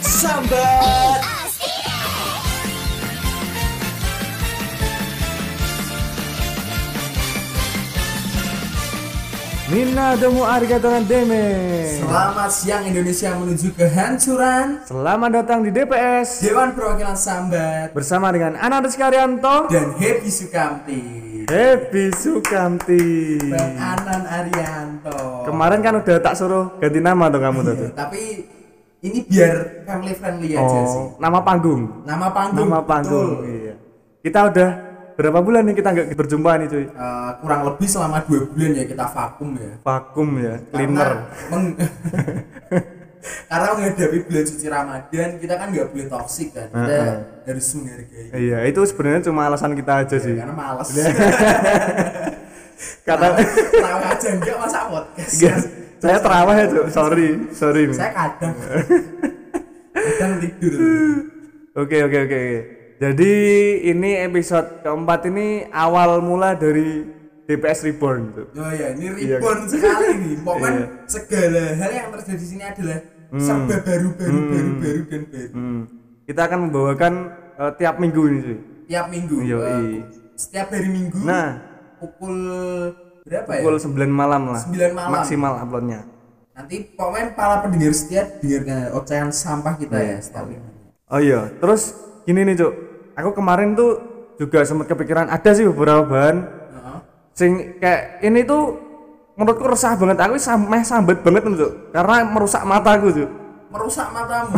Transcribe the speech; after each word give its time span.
Sambat 0.00 1.20
Minna 9.68 10.16
domo 10.16 10.48
arigatou 10.48 10.96
deme. 11.04 11.44
Selamat 12.00 12.48
siang 12.48 12.88
Indonesia 12.88 13.36
menuju 13.36 13.76
kehancuran 13.76 14.88
Selamat 14.88 15.44
datang 15.44 15.60
di 15.60 15.76
DPS 15.76 16.40
Dewan 16.40 16.72
Perwakilan 16.72 17.20
Sambat. 17.20 17.92
Bersama 17.92 18.32
dengan 18.32 18.56
Ananda 18.56 18.88
Karyanto 18.88 19.68
dan 19.68 19.92
Happy 20.00 20.32
Sukamti. 20.32 21.00
Happy 21.52 22.08
Sukamti. 22.16 23.36
Bang 23.44 23.76
Anan 23.76 24.24
Arianto 24.24 25.31
Kemarin 25.44 25.80
kan 25.80 25.94
udah 25.96 26.16
tak 26.18 26.34
suruh 26.34 26.76
ganti 26.76 26.98
nama 26.98 27.24
tuh 27.26 27.38
kamu 27.38 27.58
tuh. 27.62 27.74
Iya, 27.76 27.88
Tapi 27.92 28.20
ini 29.02 29.18
biar 29.22 29.54
family 29.82 30.12
friendly 30.12 30.48
aja 30.52 30.80
sih 30.84 31.02
Oh, 31.02 31.16
nama 31.16 31.38
panggung. 31.40 32.02
Nama 32.02 32.26
panggung 32.28 32.66
Nama 32.66 32.80
panggung. 32.80 33.28
betul. 33.36 33.48
Iya. 33.48 33.74
Kita 34.20 34.40
udah 34.46 34.68
berapa 35.12 35.38
bulan 35.38 35.62
nih 35.64 35.74
kita 35.74 35.88
nggak 35.90 36.06
berjumpa 36.14 36.50
nih 36.56 36.66
cuy. 36.68 36.84
Eh, 36.84 37.30
kurang 37.38 37.60
lebih 37.64 37.86
selama 37.86 38.22
dua 38.22 38.40
bulan 38.46 38.70
ya 38.72 38.84
kita 38.84 39.04
vakum 39.06 39.50
ya 39.54 39.72
Vakum 39.80 40.28
ya, 40.36 40.54
cleaner. 40.66 41.10
meng- 41.48 41.76
Karena 43.22 43.70
menghadapi 43.72 44.18
bulan 44.24 44.44
suci 44.44 44.66
Ramadan 44.66 45.28
kita 45.36 45.54
kan 45.54 45.66
nggak 45.68 45.86
boleh 45.88 46.06
toksik 46.08 46.48
kan 46.50 46.66
kita 46.66 46.90
Heeh. 46.90 47.14
harus 47.44 47.66
menghargai 47.72 48.26
Iya, 48.32 48.58
itu 48.64 48.80
sebenarnya 48.82 49.20
cuma 49.24 49.46
alasan 49.46 49.72
kita 49.72 49.92
aja 50.00 50.16
sih. 50.16 50.34
karena 50.34 50.50
malas 50.50 50.90
Kata 53.02 53.26
tahu 53.36 53.98
aja 54.02 54.28
enggak 54.30 54.56
masa 54.56 54.78
podcast 54.86 55.32
Iya, 55.36 55.54
saya 55.98 56.18
terawih 56.18 56.54
ya, 56.54 56.64
Cuk. 56.68 56.86
Sorry, 56.88 57.28
sorry 57.50 57.82
saya 57.90 58.10
kadang 58.12 58.54
kadang 59.92 60.32
tidur 60.40 60.72
Oke 61.74 61.96
oke 62.00 62.18
oke. 62.22 62.42
Jadi 62.98 63.32
ini 63.82 64.20
episode 64.20 64.78
keempat 64.80 65.24
ini 65.26 65.46
awal 65.68 66.20
mula 66.20 66.52
dari 66.52 67.02
DPS 67.42 67.82
Reborn 67.84 68.20
tuh. 68.30 68.46
oh 68.54 68.70
ya 68.70 68.92
ini 68.92 69.08
Iya. 69.18 69.40
reborn 69.40 69.66
sekali 69.66 70.06
nih 70.14 70.34
momen 70.38 70.74
Iya. 70.74 70.86
segala 71.06 71.62
hal 71.74 71.90
yang 71.90 72.08
terjadi 72.12 72.36
di 72.36 72.46
sini 72.46 72.62
adalah 72.62 72.98
serba 73.34 73.76
baru 73.80 74.08
baru 74.12 74.38
baru 74.44 74.70
baru 74.76 75.00
dan 75.02 75.22
baru 75.26 75.48
Hmm. 75.50 75.80
Kita 76.22 76.40
akan 76.44 76.58
membawakan 76.62 77.12
eh, 77.56 77.72
tiap 77.74 77.94
minggu 77.96 78.22
ini 78.22 78.38
cuy. 78.38 78.58
tiap 78.84 79.06
minggu 79.08 79.36
Yoi. 79.42 79.66
eh, 79.66 80.02
setiap 80.34 80.66
hari 80.70 80.88
minggu 80.88 81.18
Nah, 81.18 81.48
pukul 82.02 82.34
berapa 83.22 83.50
ya 83.52 83.62
pukul 83.62 83.76
9 83.78 84.10
malam 84.10 84.42
lah. 84.50 84.60
9 84.60 84.90
malam. 84.90 85.10
Maksimal 85.14 85.52
uploadnya. 85.56 86.00
nanti 86.52 86.84
pokoknya 86.92 87.32
para 87.32 87.64
pendengar 87.64 87.94
setia 87.94 88.28
dengarkan 88.36 88.92
ocehan 88.92 89.30
sampah 89.30 89.72
kita 89.72 89.96
Iya. 89.96 90.10
ya 90.10 90.18
setiap 90.20 90.46
Oh 91.08 91.16
iya, 91.16 91.48
terus 91.56 91.96
gini 92.22 92.42
nih 92.42 92.58
cuk. 92.58 92.72
Aku 93.14 93.32
kemarin 93.32 93.72
tuh 93.72 93.96
juga 94.36 94.60
sempat 94.62 94.84
kepikiran 94.86 95.28
ada 95.28 95.50
sih 95.50 95.64
beberapa 95.64 96.02
bahan 96.02 96.36
Heeh. 96.44 96.98
sing 97.32 97.50
kayak 97.78 98.20
ini 98.20 98.42
tuh 98.42 98.76
menurutku 99.32 99.64
resah 99.64 99.94
banget 99.94 100.18
aku 100.18 100.36
sampai 100.36 100.82
sambat 100.82 101.20
banget 101.20 101.40
tuh 101.42 101.56
cuk. 101.56 101.72
Karena 101.88 102.16
merusak 102.26 102.62
mataku 102.62 103.08
cuk. 103.10 103.30
merusak 103.70 104.08
matamu 104.10 104.52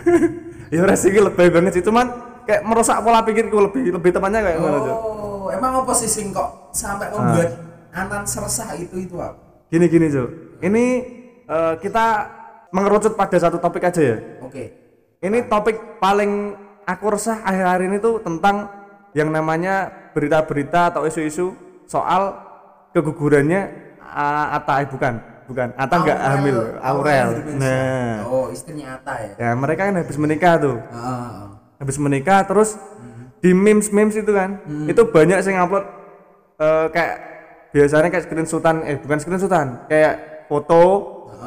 ya 0.72 0.84
res 0.84 1.00
iki 1.02 1.16
lebih 1.16 1.48
banget 1.48 1.72
sih 1.72 1.82
cuman 1.82 2.04
kayak 2.44 2.60
merusak 2.62 3.00
pola 3.00 3.20
pikirku 3.20 3.56
lebih 3.56 3.88
lebih 3.90 4.10
temannya 4.10 4.40
kayak 4.42 4.56
gimana 4.58 4.78
Cuk? 4.82 4.96
Oh 5.42 5.50
emang 5.50 5.82
apa 5.82 5.92
sih 5.98 6.06
sing 6.06 6.30
kok 6.30 6.70
sampai 6.70 7.10
membuat 7.10 7.58
anan 7.90 8.22
seresah 8.22 8.78
itu 8.78 8.94
itu 9.10 9.18
apa 9.18 9.66
gini 9.66 9.90
gini 9.90 10.06
Cuk. 10.06 10.62
ini 10.62 10.84
eh, 11.50 11.74
kita 11.82 12.06
mengerucut 12.72 13.14
pada 13.14 13.36
satu 13.36 13.60
topik 13.60 13.84
aja 13.84 14.00
ya. 14.00 14.16
Oke. 14.42 14.64
Ini 15.22 15.46
topik 15.46 16.00
paling 16.02 16.56
aku 16.82 17.14
resah 17.14 17.44
akhir-akhir 17.44 17.82
ini 17.86 17.96
tuh 18.02 18.18
tentang 18.24 18.66
yang 19.12 19.28
namanya 19.28 19.92
berita-berita 20.16 20.90
atau 20.90 21.06
isu-isu 21.06 21.54
soal 21.86 22.32
kegugurannya 22.96 23.94
uh, 24.00 24.56
Ata 24.56 24.82
eh, 24.82 24.88
bukan 24.88 25.14
bukan 25.46 25.68
Ata 25.76 25.94
nggak 26.00 26.18
hamil. 26.18 26.58
Aurel. 26.80 26.82
Aurel. 26.82 27.30
Nah. 27.60 28.14
Oh 28.26 28.48
istrinya 28.50 28.98
Ata 28.98 29.14
ya? 29.20 29.32
Ya 29.38 29.50
mereka 29.54 29.86
kan 29.86 29.94
habis 30.00 30.16
menikah 30.16 30.56
tuh. 30.58 30.76
Heeh. 30.80 31.44
habis 31.82 31.98
menikah 31.98 32.46
terus 32.46 32.78
di 33.42 33.50
memes 33.50 33.90
memes 33.90 34.14
itu 34.14 34.30
kan. 34.30 34.62
Itu 34.86 35.10
banyak 35.10 35.42
sing 35.42 35.58
upload 35.58 35.84
eh, 36.56 36.86
kayak 36.94 37.14
biasanya 37.74 38.08
kayak 38.08 38.24
screenshotan 38.28 38.76
eh 38.86 38.96
bukan 39.00 39.18
screenshotan 39.18 39.88
kayak 39.88 40.46
foto 40.46 40.82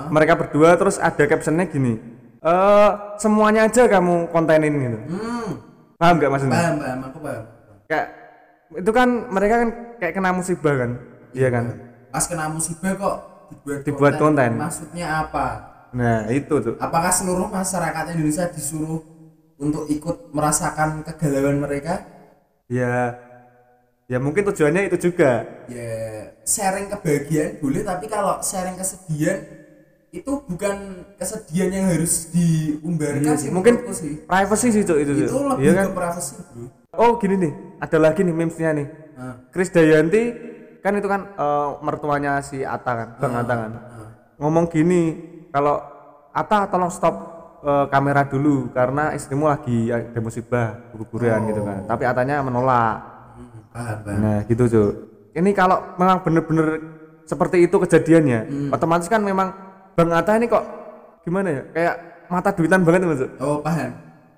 mereka 0.10 0.36
berdua 0.36 0.74
terus 0.76 0.98
ada 0.98 1.24
captionnya 1.24 1.70
gini 1.70 2.02
eh 2.42 2.90
semuanya 3.18 3.66
aja 3.66 3.88
kamu 3.88 4.28
kontenin 4.30 4.74
gitu. 4.76 5.00
Hmm. 5.16 5.50
Paham 5.96 6.14
nggak 6.20 6.32
maksudnya? 6.34 6.56
Paham 6.60 6.76
paham 6.82 7.00
aku 7.08 7.18
paham. 7.24 7.44
Kayak 7.88 8.08
itu 8.76 8.92
kan 8.92 9.10
mereka 9.32 9.56
kan 9.64 9.70
kayak 10.02 10.14
kena 10.14 10.30
musibah 10.36 10.74
kan? 10.76 10.92
Iya 11.32 11.48
kan? 11.54 11.66
Pas 12.12 12.26
kena 12.28 12.46
musibah 12.52 12.92
kok 12.98 13.18
dibuat, 13.50 13.80
Dibuat 13.86 14.14
konten. 14.20 14.52
maksudnya 14.60 15.08
apa? 15.24 15.46
Nah 15.96 16.28
itu 16.28 16.54
tuh. 16.60 16.76
Apakah 16.82 17.14
seluruh 17.14 17.48
masyarakat 17.48 18.04
Indonesia 18.18 18.50
disuruh 18.52 19.00
untuk 19.56 19.88
ikut 19.88 20.32
merasakan 20.36 21.04
kegalauan 21.04 21.64
mereka? 21.64 22.04
Ya 22.68 23.16
ya 24.06 24.18
mungkin 24.22 24.46
tujuannya 24.46 24.90
itu 24.90 25.10
juga. 25.10 25.46
Ya 25.72 26.34
sharing 26.46 26.92
kebahagiaan 26.92 27.58
boleh 27.62 27.82
tapi 27.82 28.06
kalau 28.06 28.38
sharing 28.42 28.78
kesedihan 28.78 29.42
itu 30.16 30.32
bukan 30.48 31.04
kesedihan 31.20 31.70
yang 31.76 31.86
harus 31.92 32.32
diumbarkan 32.32 33.36
Iya 33.36 33.36
sih 33.36 33.50
mungkin 33.52 33.84
sih. 33.92 34.24
privacy 34.24 34.68
sih 34.72 34.82
itu 34.88 34.96
itu 34.96 35.12
Cuk. 35.28 35.44
lebih 35.52 35.64
iya 35.68 35.72
kan? 35.76 35.86
ke 35.88 35.92
privacy 35.92 36.34
bro. 36.40 36.66
Oh 36.96 37.12
gini 37.20 37.36
nih 37.36 37.54
ada 37.84 37.98
lagi 38.00 38.24
nih 38.24 38.32
memesnya 38.32 38.72
nih. 38.72 38.88
Nah, 39.20 39.36
Chris 39.52 39.68
Dayanti 39.72 40.24
kan 40.80 40.96
itu 40.96 41.08
kan 41.12 41.36
eh, 41.36 41.70
mertuanya 41.84 42.40
si 42.40 42.64
Ata 42.64 42.92
kan 42.96 43.10
Bang 43.20 43.34
Ata 43.36 43.54
kan. 43.58 43.72
ngomong 44.40 44.72
gini 44.72 45.02
kalau 45.52 45.84
Ata 46.32 46.68
tolong 46.72 46.92
stop 46.92 47.34
eh, 47.66 47.86
kamera 47.90 48.22
dulu 48.24 48.70
karena 48.70 49.12
istrimu 49.12 49.50
lagi 49.50 49.90
ada 49.90 50.20
musibah 50.22 50.94
guguran 50.94 51.50
gitu 51.50 51.62
kan. 51.66 51.81
Tapi 51.90 52.03
Atanya 52.06 52.46
menolak. 52.46 52.96
Hmm, 53.36 53.59
paham 53.74 53.98
paham. 54.06 54.18
Nah 54.22 54.38
gitu 54.46 54.64
Cuk. 54.70 54.92
Ini 55.36 55.50
kalau 55.52 55.98
memang 55.98 56.24
bener-bener 56.24 56.68
seperti 57.26 57.66
itu 57.66 57.76
kejadiannya 57.76 58.40
Hmm. 58.46 58.70
otomatis 58.72 59.09
kan 59.09 59.20
memang 59.20 59.50
Bang 59.98 60.14
Ata 60.14 60.38
ini 60.38 60.46
kok 60.46 60.64
gimana 61.26 61.50
ya? 61.50 61.62
Kayak 61.74 61.96
mata 62.30 62.50
duitan 62.53 62.86
banget 62.86 63.02
Cuk. 63.03 63.31
Oh 63.42 63.59
paham. 63.59 63.92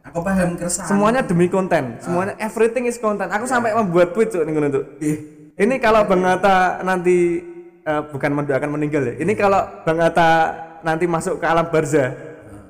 Aku 0.07 0.23
paham 0.23 0.55
keresahan. 0.55 0.87
Semuanya 0.87 1.21
demi 1.21 1.51
konten. 1.51 1.99
Semuanya 1.99 2.33
everything 2.39 2.87
is 2.87 2.95
content. 2.95 3.27
Aku 3.27 3.43
sampai 3.43 3.75
membuat 3.75 4.15
tweet 4.15 4.31
nih 4.31 4.51
ngono, 4.55 4.67
Cuk. 4.71 4.85
Eh 5.03 5.17
ini 5.59 5.75
kalau 5.83 6.07
Bang 6.07 6.23
Atta 6.23 6.79
nanti 6.81 7.43
eh, 7.83 8.01
bukan 8.07 8.31
mendoakan 8.39 8.69
meninggal 8.71 9.03
ya. 9.03 9.13
Ini 9.19 9.33
kalau 9.35 9.59
Bang 9.83 9.99
Atta 9.99 10.55
nanti 10.81 11.09
masuk 11.09 11.41
ke 11.41 11.45
alam 11.45 11.67
barzah 11.67 12.13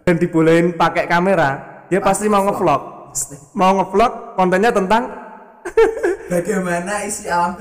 dan 0.08 0.16
dibolehin 0.16 0.72
pakai 0.72 1.04
kamera, 1.04 1.84
dia 1.92 2.00
pasti 2.00 2.32
mau 2.32 2.48
ngevlog. 2.48 3.12
Mau 3.52 3.76
ngevlog 3.76 4.40
kontennya 4.40 4.72
tentang 4.72 5.04
bagaimana 6.32 7.04
isi 7.04 7.28
alam 7.28 7.60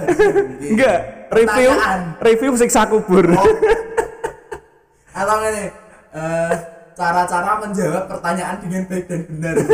enggak 0.62 1.27
review 1.34 1.75
review 2.23 2.55
siksa 2.55 2.87
kubur. 2.87 3.27
Oh. 3.34 3.43
atau 5.19 5.43
ini 5.43 5.75
eh, 6.15 6.53
cara-cara 6.95 7.67
menjawab 7.67 8.05
pertanyaan 8.15 8.63
dengan 8.63 8.83
baik 8.87 9.05
dan 9.11 9.21
benar 9.27 9.55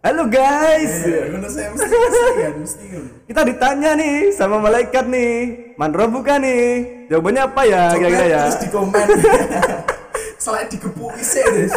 Halo 0.00 0.32
guys. 0.32 1.04
saya 1.04 1.68
mesti 1.76 1.92
mesti 1.92 2.40
kan 2.40 2.54
mesti 2.56 2.84
kan 2.88 3.04
Kita 3.28 3.40
ditanya 3.44 3.90
nih 4.00 4.32
sama 4.32 4.56
malaikat 4.56 5.04
nih, 5.04 5.30
Mandro 5.76 6.08
bukan 6.08 6.40
nih? 6.40 6.64
Jawabannya 7.12 7.42
apa 7.44 7.62
ya 7.68 7.82
kira-kira 7.92 8.26
ya? 8.32 8.42
terus 8.48 8.64
di 8.64 8.68
komen 8.72 9.06
selain 10.40 10.66
digepuki 10.66 11.20
sih 11.20 11.44
Des. 11.44 11.74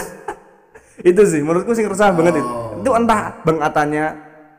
itu 1.09 1.21
sih 1.27 1.43
menurutku 1.43 1.75
sih 1.75 1.83
resah 1.83 2.15
banget 2.15 2.39
itu. 2.39 2.47
Oh. 2.47 2.79
itu 2.79 2.89
entah 2.95 3.43
bang 3.43 3.59
atanya 3.59 4.05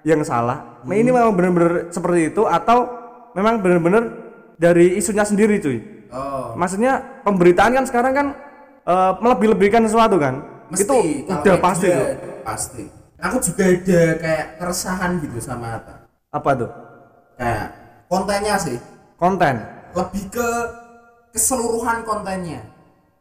yang 0.05 0.21
salah. 0.21 0.85
Nah, 0.85 0.95
ini 0.95 1.09
memang 1.09 1.33
benar-benar 1.33 1.89
seperti 1.89 2.29
itu 2.29 2.45
atau 2.45 2.93
memang 3.33 3.65
benar-benar 3.65 4.05
dari 4.61 5.01
isunya 5.01 5.25
sendiri 5.25 5.56
cuy. 5.59 5.81
Oh. 6.12 6.53
Maksudnya 6.55 7.25
pemberitaan 7.25 7.73
kan 7.73 7.85
sekarang 7.89 8.12
kan 8.12 8.27
eh, 8.85 9.12
melebih-lebihkan 9.25 9.89
sesuatu 9.89 10.21
kan? 10.21 10.45
Mesti 10.69 10.85
itu 10.85 10.97
udah 11.25 11.57
pasti 11.61 11.89
dia, 11.89 11.97
tuh. 11.97 12.12
pasti. 12.45 12.85
Aku 13.25 13.41
juga 13.41 13.65
ada 13.73 14.03
kayak 14.21 14.47
keresahan 14.61 15.11
gitu 15.25 15.41
sama 15.41 15.81
Ata. 15.81 16.05
Apa 16.29 16.50
tuh? 16.53 16.71
Kayak 17.41 17.67
kontennya 18.12 18.57
sih. 18.61 18.77
Konten? 19.17 19.65
Lebih 19.97 20.25
ke 20.29 20.49
keseluruhan 21.33 22.05
kontennya 22.05 22.74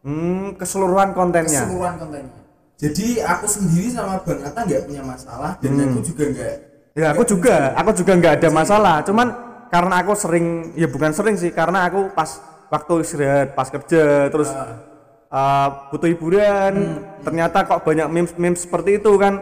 hmm, 0.03 0.59
keseluruhan 0.59 1.15
kontennya. 1.15 1.63
Keseluruhan 1.63 1.95
kontennya. 1.97 2.35
Jadi 2.77 3.23
aku 3.23 3.45
sendiri 3.47 3.87
sama 3.89 4.19
Bang 4.21 4.43
Atta 4.43 4.61
nggak 4.67 4.81
punya 4.91 5.03
masalah 5.05 5.55
dan 5.63 5.71
Hmm. 5.71 5.87
aku 5.93 5.99
juga 6.03 6.23
nggak 6.29 6.53
ya 6.93 7.07
aku 7.09 7.23
juga 7.25 7.55
aku 7.73 7.89
juga 7.95 8.11
nggak 8.19 8.33
ada 8.43 8.49
masalah. 8.51 8.95
cuman 9.01 9.27
karena 9.71 9.95
aku 10.03 10.13
sering 10.13 10.75
ya 10.77 10.85
bukan 10.85 11.09
sering 11.09 11.33
sih 11.39 11.49
karena 11.49 11.87
aku 11.89 12.13
pas 12.13 12.37
waktu 12.69 12.93
istirahat 13.01 13.57
pas 13.57 13.65
kerja 13.71 14.29
terus 14.29 14.49
uh, 15.31 15.67
butuh 15.89 16.09
hiburan 16.11 17.01
ternyata 17.25 17.65
kok 17.65 17.81
banyak 17.81 18.07
memes 18.11 18.33
memes 18.37 18.61
seperti 18.67 19.01
itu 19.01 19.11
kan. 19.17 19.41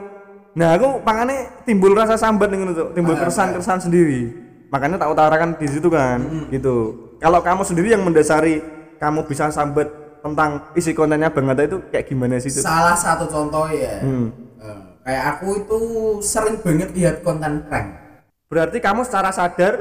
Nah 0.51 0.75
aku 0.75 0.99
pangannya 1.03 1.63
timbul 1.67 1.95
rasa 1.95 2.15
sambat 2.19 2.51
nih 2.51 2.75
tuh 2.75 2.91
timbul 2.95 3.15
keresahan 3.15 3.55
keresahan 3.55 3.81
sendiri. 3.83 4.31
Makanya 4.71 4.95
tak 4.99 5.11
utarakan 5.11 5.49
di 5.59 5.67
situ 5.67 5.87
kan 5.91 6.47
gitu. 6.47 6.75
Kalau 7.19 7.39
kamu 7.43 7.63
sendiri 7.67 7.91
yang 7.91 8.03
mendasari 8.07 8.63
kamu 8.99 9.27
bisa 9.27 9.51
sambat 9.51 9.87
tentang 10.21 10.49
isi 10.73 10.91
kontennya 10.91 11.27
Bang 11.27 11.45
Atta 11.47 11.63
itu 11.63 11.81
kayak 11.87 12.05
gimana 12.05 12.37
sih 12.37 12.47
itu? 12.47 12.61
salah 12.61 12.93
satu 12.93 13.25
contoh 13.25 13.65
ya 13.67 13.99
Hmm. 13.99 14.29
eh, 14.57 14.79
kayak 15.01 15.23
aku 15.31 15.47
itu 15.59 15.79
sering 16.21 16.57
banget 16.57 16.89
lihat 16.91 17.15
konten 17.21 17.65
prank 17.65 17.99
Berarti 18.47 18.77
kamu 18.77 19.01
secara 19.01 19.31
sadar 19.31 19.73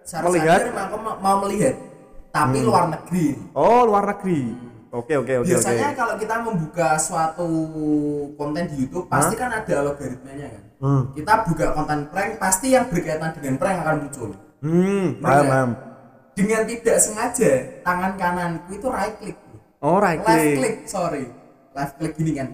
Secara 0.00 0.24
Melihat? 0.26 0.60
sadar 0.60 0.84
aku 0.84 0.96
ma- 0.98 1.18
mau 1.18 1.36
melihat 1.42 1.74
tapi 2.28 2.60
luar 2.60 2.86
negeri 2.88 3.38
oh 3.52 3.82
luar 3.84 4.04
negeri. 4.08 4.52
Oke 4.90 5.16
oke 5.16 5.32
oke 5.38 5.48
biasanya 5.48 5.90
kalau 5.92 6.14
kita 6.14 6.38
membuka 6.38 6.94
suatu 6.94 7.48
konten 8.32 8.62
di 8.68 8.76
YouTube 8.80 9.06
pasti 9.08 9.34
kan 9.34 9.50
ada 9.50 9.72
algoritmanya 9.82 10.46
kan 10.48 10.62
Hmm. 10.78 11.02
kita 11.10 11.32
buka 11.44 11.66
konten 11.72 12.06
prank 12.06 12.36
pasti 12.36 12.70
yang 12.70 12.86
berkaitan 12.86 13.32
dengan 13.32 13.54
prank 13.56 13.76
akan 13.80 13.96
muncul 14.00 14.30
Hmm, 14.60 15.18
paham, 15.18 15.44
paham. 15.44 15.70
dengan 16.32 16.62
tidak 16.62 16.96
sengaja 16.96 17.52
tangan 17.80 18.12
kananku 18.14 18.70
itu 18.70 18.86
right 18.86 19.16
click 19.16 19.36
Oh, 19.84 20.00
right 20.00 20.16
left 20.18 20.32
click. 20.40 20.56
click 20.56 20.76
sorry 20.86 21.24
left 21.70 21.94
click 21.98 22.16
gini 22.16 22.32
kan 22.34 22.48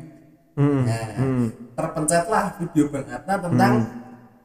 Hmm. 0.50 0.82
nah, 0.82 1.15
hmm. 1.15 1.47
terpencetlah 1.73 2.59
video 2.59 2.91
Bang 2.91 3.06
Atta 3.09 3.38
tentang 3.38 3.73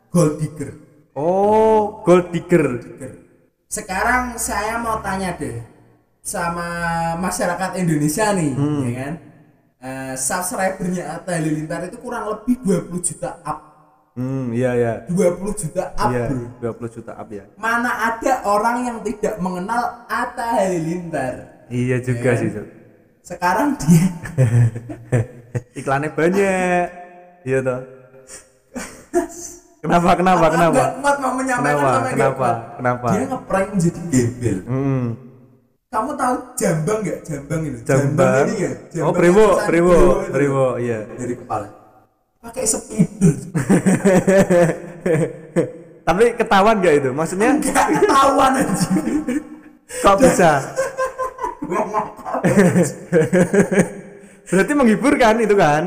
gold 0.08 0.38
digger 0.38 0.72
Oh, 1.12 2.00
gold 2.02 2.30
digger. 2.30 2.78
sekarang 3.66 4.38
saya 4.38 4.78
mau 4.78 5.02
tanya 5.02 5.34
deh 5.34 5.60
sama 6.22 6.68
masyarakat 7.18 7.76
Indonesia 7.76 8.32
nih 8.32 8.52
Hmm. 8.54 8.82
ya 8.82 8.94
kan 8.96 9.14
Eh, 9.78 10.16
subscribernya 10.16 11.14
Atta 11.14 11.38
Halilintar 11.38 11.86
itu 11.86 11.98
kurang 11.98 12.26
lebih 12.28 12.58
20 12.60 13.02
juta 13.02 13.38
up 13.42 13.60
Hmm, 14.14 14.50
iya 14.50 14.72
iya. 14.74 14.94
20 15.06 15.54
juta 15.54 15.92
up 15.92 16.10
Iya, 16.10 16.26
bro 16.58 16.74
20 16.74 16.90
juta 16.92 17.12
up 17.14 17.28
ya. 17.30 17.46
mana 17.56 17.90
ada 18.10 18.46
orang 18.46 18.78
yang 18.84 18.98
tidak 19.02 19.38
mengenal 19.38 20.06
Atta 20.08 20.58
Halilintar 20.58 21.34
Iya 21.68 21.98
juga 22.00 22.30
Iya. 22.30 22.40
sih, 22.40 22.50
Cuk. 22.50 22.66
Sekarang 23.26 23.74
dia 23.76 24.06
Iklannya 25.80 26.12
banyak. 26.12 26.86
Iya 27.42 27.60
toh. 27.60 27.80
Kenapa 29.80 30.10
kenapa 30.14 30.42
Apa 30.42 30.48
kenapa? 30.52 30.82
kuat 30.98 31.18
mau 31.20 31.34
menyampaikan 31.34 31.78
Kenapa? 31.78 32.10
Kenapa? 32.10 32.50
Kenapa? 32.76 33.08
dia 33.08 33.24
ngeprank 33.24 33.68
menjadi 33.72 34.00
gembel 34.08 34.58
Hmm. 34.66 35.06
kamu 35.88 36.12
tahu 36.14 36.36
jambang 36.56 37.00
nggak 37.00 37.20
jambang 37.24 37.62
itu 37.64 37.78
Jambang. 37.84 38.44
ini 38.46 38.56
ya 38.60 38.72
Oh, 39.00 39.14
Brimo, 39.14 39.46
tulisan 39.48 39.68
Brimo, 39.70 39.96
itu. 39.96 40.28
Brimo, 40.28 40.66
iya. 40.76 41.00
dari 41.08 41.34
kepala 41.34 41.68
pakai 42.42 42.66
spidol 42.66 43.36
Tapi 46.04 46.24
ketahuan 46.36 46.78
gak 46.80 46.96
itu? 46.96 47.10
Maksudnya 47.10 47.50
nggak 47.56 47.86
ketahuan 47.96 48.52
aja 48.56 48.90
kok 49.96 50.16
bisa? 50.18 50.52
Berarti 54.46 54.74
menghibur 54.74 55.14
kan 55.16 55.36
itu 55.38 55.56
kan? 55.56 55.84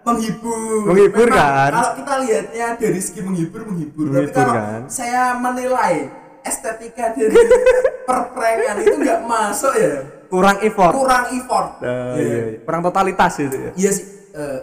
menghibur 0.00 0.88
Menghibur, 0.88 1.28
Memang 1.28 1.36
kan? 1.36 1.72
kalau 1.74 1.92
kita 1.94 2.14
lihatnya 2.24 2.66
dari 2.74 3.00
segi 3.00 3.20
menghibur 3.20 3.60
menghibur, 3.62 4.04
tapi 4.06 4.16
Menghibur, 4.24 4.32
kalau 4.34 4.54
kan? 4.56 4.80
saya 4.88 5.36
menilai 5.36 5.94
estetika 6.40 7.12
dari 7.12 7.36
perprankan 8.08 8.76
itu 8.80 8.96
nggak 8.96 9.20
masuk 9.22 9.74
ya 9.76 9.94
Kurang 10.26 10.56
effort. 10.62 10.94
kurang 10.94 11.24
effort 11.30 11.68
Nah, 11.80 12.16
Iya. 12.16 12.22
iya, 12.22 12.40
iya. 12.48 12.58
Kurang 12.62 12.80
totalitas 12.80 13.32
itu 13.38 13.56
ya. 13.58 13.70
iya 13.76 13.90
sih 13.92 14.04
eh, 14.32 14.58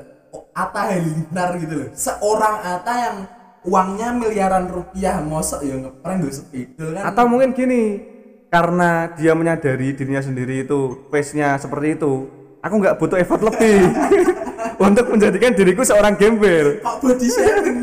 Atta 0.52 0.82
Halilintar 0.90 1.50
gitu 1.60 1.74
loh 1.76 1.90
seorang 1.94 2.56
Atta 2.66 2.94
yang 2.98 3.18
uangnya 3.62 4.10
miliaran 4.12 4.66
rupiah 4.66 5.22
mosok 5.22 5.62
ya 5.62 5.78
ngeprank 5.78 6.18
gue 6.20 6.34
sepidol 6.34 6.90
kan 6.92 7.04
Atau 7.06 7.30
mungkin 7.30 7.54
gini, 7.54 8.02
karena 8.48 9.12
dia 9.14 9.34
menyadari 9.34 9.92
dirinya 9.92 10.20
sendiri 10.20 10.64
itu 10.64 11.08
face-nya 11.08 11.56
seperti 11.58 11.96
itu, 11.96 12.14
aku 12.60 12.74
nggak 12.78 12.96
butuh 12.96 13.18
effort 13.18 13.44
lebih 13.44 13.92
untuk 14.88 15.06
menjadikan 15.10 15.52
diriku 15.52 15.84
seorang 15.84 16.16
gembel. 16.16 16.80
kok 16.80 16.96
body 17.00 17.28
shaming 17.28 17.80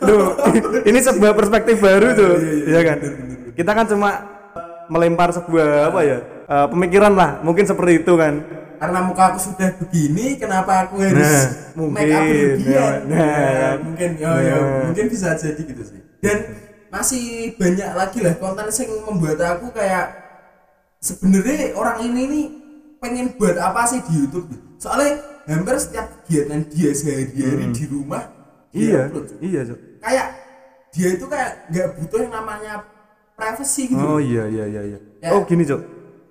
Loh, 0.00 0.34
ini 0.82 0.98
sebuah 0.98 1.32
perspektif 1.32 1.78
baru 1.78 2.12
tuh, 2.12 2.32
iya, 2.38 2.54
iya, 2.64 2.74
ya 2.74 2.80
kan? 2.84 2.98
Kita 3.52 3.70
kan 3.72 3.84
cuma 3.86 4.10
melempar 4.86 5.30
sebuah 5.30 5.90
apa 5.90 6.00
ya 6.00 6.18
eh, 6.46 6.66
pemikiran 6.68 7.12
lah, 7.12 7.30
mungkin 7.40 7.64
seperti 7.64 8.02
itu 8.02 8.14
kan. 8.14 8.34
karena 8.76 9.00
muka 9.02 9.32
aku 9.32 9.40
sudah 9.40 9.72
begini 9.80 10.36
kenapa 10.36 10.84
aku 10.84 11.00
harus 11.00 11.16
Nah, 11.72 11.88
make 11.88 12.12
up 12.12 12.20
mungkin, 12.20 12.56
nah, 12.60 12.68
Ya, 12.68 12.86
nah. 13.08 13.72
mungkin 13.80 14.10
ya, 14.14 14.30
ya, 14.36 14.56
Nah. 14.60 14.84
mungkin 14.84 15.04
bisa 15.08 15.32
jadi 15.32 15.56
gitu 15.56 15.80
sih 15.80 16.00
dan 16.20 16.38
masih 16.96 17.24
banyak 17.54 17.90
lagi 17.92 18.18
lah 18.20 18.34
konten 18.36 18.64
yang 18.66 19.04
membuat 19.04 19.36
aku 19.38 19.68
kayak 19.70 20.06
sebenarnya 20.98 21.76
orang 21.76 21.98
ini 22.02 22.22
nih 22.26 22.46
pengen 22.96 23.36
buat 23.36 23.54
apa 23.54 23.84
sih 23.84 24.00
di 24.02 24.12
YouTube 24.16 24.48
gitu. 24.48 24.64
soalnya 24.78 25.20
hampir 25.46 25.76
setiap 25.76 26.06
kegiatan 26.24 26.64
dia 26.66 26.90
sehari-hari 26.90 27.68
di 27.70 27.84
rumah 27.86 28.24
dia 28.72 28.80
Iya, 28.82 29.00
upload, 29.06 29.26
iya, 29.40 29.60
Cuk. 29.62 29.78
kayak 30.00 30.26
dia 30.90 31.08
itu 31.12 31.24
kayak 31.24 31.50
nggak 31.68 31.88
butuh 31.96 32.18
yang 32.18 32.32
namanya 32.34 32.72
privacy 33.32 33.82
gitu 33.86 34.00
Oh 34.00 34.16
iya 34.16 34.48
iya 34.48 34.64
iya 34.64 34.82
iya. 34.86 34.98
Ya. 35.20 35.28
Oh 35.32 35.44
gini 35.44 35.62
cok. 35.62 35.80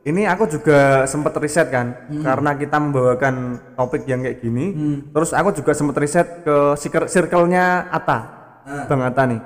Ini 0.03 0.21
aku 0.27 0.45
juga 0.47 0.77
sempat 1.05 1.33
riset 1.35 1.69
kan, 1.69 1.97
Hmm. 2.05 2.21
karena 2.21 2.53
kita 2.53 2.77
membawakan 2.77 3.35
topik 3.73 4.05
yang 4.05 4.21
kayak 4.21 4.37
gini. 4.37 4.65
Terus 5.09 5.33
aku 5.33 5.49
juga 5.51 5.73
sempat 5.73 5.97
riset 5.97 6.41
ke 6.41 6.55
circle- 6.75 7.09
circle-nya 7.09 7.89
Ata, 7.89 8.19
Ah. 8.61 8.85
Bang 8.85 9.01
Ata 9.01 9.25
nih. 9.25 9.41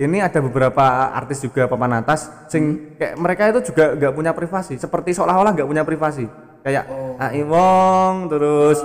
Ini 0.00 0.18
ada 0.24 0.40
beberapa 0.40 0.80
artis 1.12 1.44
juga 1.44 1.68
papan 1.68 2.00
atas, 2.00 2.32
sing 2.48 2.96
kayak 2.96 3.20
mereka 3.20 3.42
itu 3.52 3.68
juga 3.68 3.92
nggak 3.92 4.12
punya 4.12 4.32
privasi, 4.32 4.80
seperti 4.80 5.12
seolah-olah 5.12 5.52
nggak 5.52 5.68
punya 5.68 5.84
privasi. 5.84 6.24
Kayak 6.60 6.88
Oh. 6.88 7.20
Ai 7.20 7.44
Wong, 7.44 8.26
terus 8.26 8.80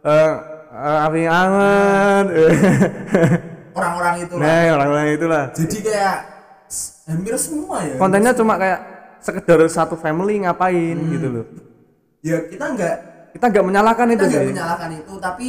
eh 0.00 0.32
eh, 0.70 1.06
Afi 1.06 1.22
Ahmad, 1.26 2.26
orang-orang 3.74 4.14
itu 4.22 4.34
lah 4.38 4.46
nah 4.46 4.62
orang-orang 4.72 5.06
itulah. 5.10 5.44
jadi 5.50 5.76
kayak 5.82 6.16
hampir 7.04 7.34
semua 7.34 7.76
ya 7.82 7.94
kontennya 7.98 8.32
cuma 8.32 8.54
kayak 8.54 8.80
sekedar 9.18 9.58
satu 9.66 9.94
family 9.94 10.42
ngapain 10.42 10.94
Hmm. 10.94 11.10
gitu 11.10 11.26
loh 11.28 11.46
ya 12.22 12.38
kita 12.46 12.64
nggak 12.70 12.96
kita 13.34 13.44
nggak 13.50 13.64
menyalahkan 13.64 14.06
kita 14.08 14.22
itu 14.22 14.30
nggak 14.30 14.46
menyalahkan 14.50 14.90
itu 14.94 15.12
Tapi, 15.18 15.48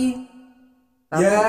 ya 1.18 1.32
ya. 1.32 1.44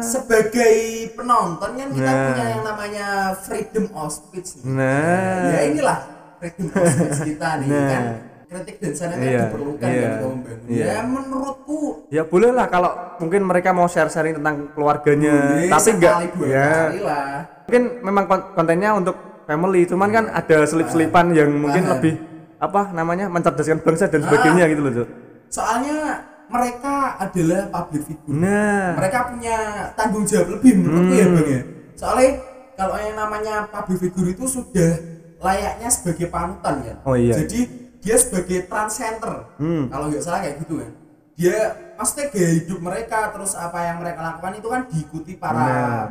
sebagai 0.00 0.74
penonton 1.12 1.70
kan 1.72 1.88
kita 1.90 2.06
Nah. 2.06 2.24
punya 2.26 2.44
yang 2.48 2.62
namanya 2.62 3.06
freedom 3.36 3.84
of 3.92 4.08
speech 4.08 4.48
nih. 4.56 4.64
nah 4.72 5.48
ya 5.48 5.60
inilah 5.66 5.98
freedom 6.36 6.66
of 6.70 6.84
speech 6.86 7.20
kita 7.26 7.48
nih 7.58 7.68
Nah. 7.68 7.88
kan 7.88 8.04
kritik 8.46 8.76
dan 8.78 8.92
saran 8.94 9.16
kan 9.16 9.26
Iya, 9.26 9.40
diperlukan 9.42 9.88
iya, 9.88 10.06
kan 10.06 10.12
membangun 10.22 10.68
iya. 10.68 10.84
ya 10.86 10.98
menurutku 11.02 11.80
ya 12.08 12.22
boleh 12.22 12.50
lah 12.50 12.66
kalau 12.66 12.90
mungkin 13.18 13.42
mereka 13.42 13.70
mau 13.70 13.86
share 13.86 14.06
sharing 14.06 14.34
tentang 14.34 14.70
keluarganya 14.70 15.34
boleh 15.52 15.66
tapi 15.68 15.88
nggak 15.92 16.14
sekali 16.14 16.26
dua 16.30 16.46
ya 16.46 16.70
lah 17.02 17.30
mungkin 17.66 17.82
memang 18.00 18.24
kon- 18.24 18.46
kontennya 18.54 18.90
untuk 18.94 19.16
family 19.44 19.82
cuman 19.84 20.08
kan 20.08 20.24
ada 20.28 20.62
selip-selipan 20.62 21.30
yang 21.30 21.50
mungkin 21.50 21.82
Paham. 21.82 21.92
lebih 21.98 22.14
apa 22.56 22.80
namanya 22.90 23.26
mencerdaskan 23.26 23.78
bangsa 23.78 24.06
dan 24.06 24.22
sebagainya 24.22 24.64
gitu 24.70 24.80
loh 24.80 25.06
soalnya 25.46 25.98
mereka 26.46 26.94
adalah 27.18 27.60
public 27.68 28.02
figure 28.04 28.32
nah 28.32 28.94
mereka 28.94 29.18
punya 29.28 29.56
tanggung 29.92 30.24
jawab 30.24 30.48
lebih 30.52 30.72
menurutku 30.76 31.12
ya 31.12 31.24
Hmm. 31.24 31.34
bang 31.34 31.48
ya 31.48 31.62
soalnya 31.94 32.30
kalau 32.74 32.94
yang 32.96 33.14
namanya 33.14 33.54
public 33.66 33.98
figure 34.00 34.28
itu 34.30 34.44
sudah 34.46 34.92
layaknya 35.38 35.88
sebagai 35.88 36.26
panutan 36.26 36.74
ya 36.82 36.94
Oh, 37.02 37.14
iya. 37.14 37.34
jadi 37.36 37.60
dia 37.98 38.16
sebagai 38.16 38.64
transcenter 38.64 39.52
Hmm. 39.56 39.88
kalau 39.88 40.06
nggak 40.06 40.20
salah 40.20 40.40
kayak 40.40 40.56
gitu 40.60 40.78
kan 40.78 40.90
dia 41.34 41.56
pasti 41.94 42.20
gaya 42.26 42.50
hidup 42.54 42.78
mereka 42.78 43.28
terus 43.28 43.52
apa 43.52 43.76
yang 43.82 44.00
mereka 44.00 44.20
lakukan 44.22 44.52
itu 44.54 44.68
kan 44.68 44.82
diikuti 44.86 45.32
para 45.34 45.56
Nah. 45.56 46.04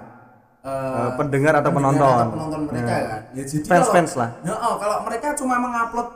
Eh, 0.65 1.09
pendengar 1.15 1.53
atau 1.55 1.69
penonton. 1.69 2.25
penonton 2.27 2.61
mereka 2.65 2.89
Nah. 2.89 3.05
kan 3.07 3.21
ya 3.31 3.43
jadi 3.43 3.61
Fans- 3.63 3.85
kalau- 3.85 3.93
fans 3.95 4.11
lah. 4.15 4.29
Nah, 4.41 4.57
oh, 4.59 4.75
kalau 4.75 4.97
mereka 5.03 5.27
cuma 5.33 5.55
mengupload 5.55 6.09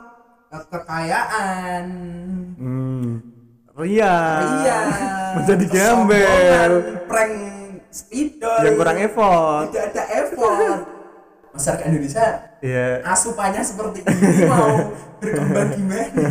eh, 0.50 0.64
kekayaan 0.68 1.84
hmm. 2.58 2.79
Ria 3.78 4.14
iya. 4.60 4.78
Menjadi 5.38 5.64
kesombongan, 5.64 6.10
gembel. 6.10 6.72
prank 7.06 7.32
spidol. 7.88 8.60
Yang 8.66 8.74
kurang 8.76 8.98
effort. 8.98 9.64
Tidak 9.70 9.84
ada 9.94 10.04
effort. 10.18 10.80
Masyarakat 11.50 11.84
Indonesia 11.86 12.26
Iya. 12.60 13.02
asupannya 13.02 13.62
seperti 13.62 14.04
ini 14.04 14.46
mau 14.46 14.94
berkembang 15.18 15.70
gimana? 15.74 16.26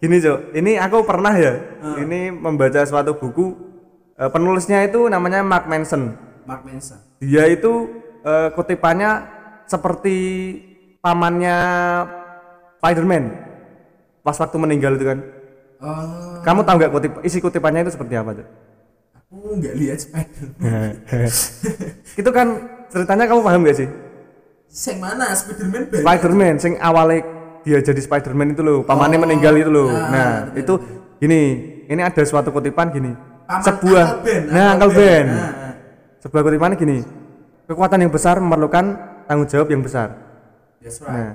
Gini 0.00 0.16
Cok, 0.18 0.38
ini 0.52 0.72
aku 0.76 0.98
pernah 1.02 1.32
ya, 1.32 1.54
Ah. 1.78 1.96
ini 1.96 2.28
membaca 2.28 2.82
suatu 2.82 3.14
buku, 3.14 3.54
eh, 4.14 4.28
penulisnya 4.28 4.82
itu 4.82 5.06
namanya 5.06 5.40
Mark 5.40 5.64
Manson. 5.64 6.16
Mark 6.44 6.64
Manson. 6.64 6.98
Dia 7.20 7.46
itu 7.46 7.88
eh, 8.20 8.48
kutipannya 8.52 9.28
seperti 9.64 10.16
pamannya 10.98 11.56
Spiderman. 12.80 13.24
Pas 14.20 14.36
waktu 14.36 14.56
meninggal 14.56 14.96
itu 14.96 15.04
kan 15.04 15.18
Eh, 15.84 16.36
kamu 16.46 16.60
tahu 16.64 16.76
nggak 16.80 16.92
kutip 16.94 17.12
isi 17.26 17.38
kutipannya 17.42 17.84
itu 17.84 17.92
seperti 17.92 18.14
apa 18.16 18.30
tuh 18.40 18.46
aku 19.28 19.58
nggak 19.58 19.74
lihat 19.74 19.98
Spider. 20.00 20.46
itu 22.20 22.30
kan 22.30 22.46
ceritanya 22.88 23.24
kamu 23.26 23.40
paham 23.42 23.60
gak 23.66 23.76
sih 23.82 23.88
Sing 24.70 24.96
mana 25.02 25.34
Spiderman 25.34 25.90
banyak. 25.90 26.02
Spiderman 26.02 26.54
sing 26.62 26.72
awalnya 26.78 27.20
dia 27.66 27.82
jadi 27.82 28.00
Spiderman 28.00 28.54
itu 28.54 28.62
loh 28.62 28.86
pamannya 28.86 29.18
Oh, 29.18 29.22
meninggal 29.26 29.54
itu 29.58 29.70
loh 29.70 29.90
nah, 29.90 30.08
nah 30.08 30.30
bener, 30.54 30.62
itu 30.62 30.74
gini 31.18 31.40
ini 31.90 32.00
ada 32.00 32.22
suatu 32.22 32.48
kutipan 32.54 32.88
gini 32.94 33.12
Paman 33.44 33.60
sebuah 33.60 34.04
Uncle 34.08 34.22
Ben, 34.24 34.42
nah 34.48 34.68
Uncle 34.72 34.92
Ben. 34.96 35.24
Nah, 35.28 35.36
nah. 35.52 35.74
sebuah 36.22 36.42
kutipannya 36.48 36.76
gini 36.78 36.96
kekuatan 37.66 37.98
yang 38.00 38.12
besar 38.14 38.38
memerlukan 38.40 38.84
tanggung 39.26 39.48
jawab 39.50 39.68
yang 39.68 39.82
besar 39.82 40.08
That's 40.80 41.02
right. 41.02 41.12
nah 41.12 41.28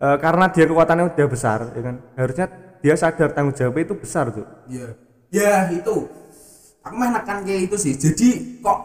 eh, 0.00 0.16
karena 0.18 0.48
dia 0.50 0.64
kekuatannya 0.66 1.04
udah 1.12 1.26
besar 1.28 1.58
ya 1.76 1.82
kan 1.86 1.96
harusnya 2.16 2.46
dia 2.80 2.94
sadar 2.94 3.30
tanggung 3.30 3.52
jawabnya 3.52 3.84
itu 3.84 3.94
besar 3.94 4.28
tuh 4.28 4.46
Iya. 4.66 4.88
Ya 5.30 5.70
itu. 5.70 6.10
Aku 6.80 6.94
mah 6.96 7.12
nekan 7.12 7.44
kayak 7.44 7.68
itu 7.68 7.76
sih. 7.76 7.94
Jadi 7.94 8.58
kok 8.58 8.78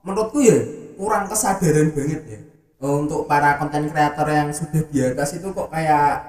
menurutku 0.00 0.40
ya 0.40 0.56
kurang 0.94 1.26
kesadaran 1.26 1.90
banget 1.90 2.22
ya. 2.24 2.40
Oh, 2.78 3.02
Untuk 3.02 3.26
para 3.26 3.56
konten 3.56 3.88
kreator 3.88 4.24
yang 4.26 4.48
sudah 4.50 4.82
di 4.84 4.98
atas 5.02 5.34
itu 5.34 5.48
kok 5.48 5.68
kayak 5.68 6.22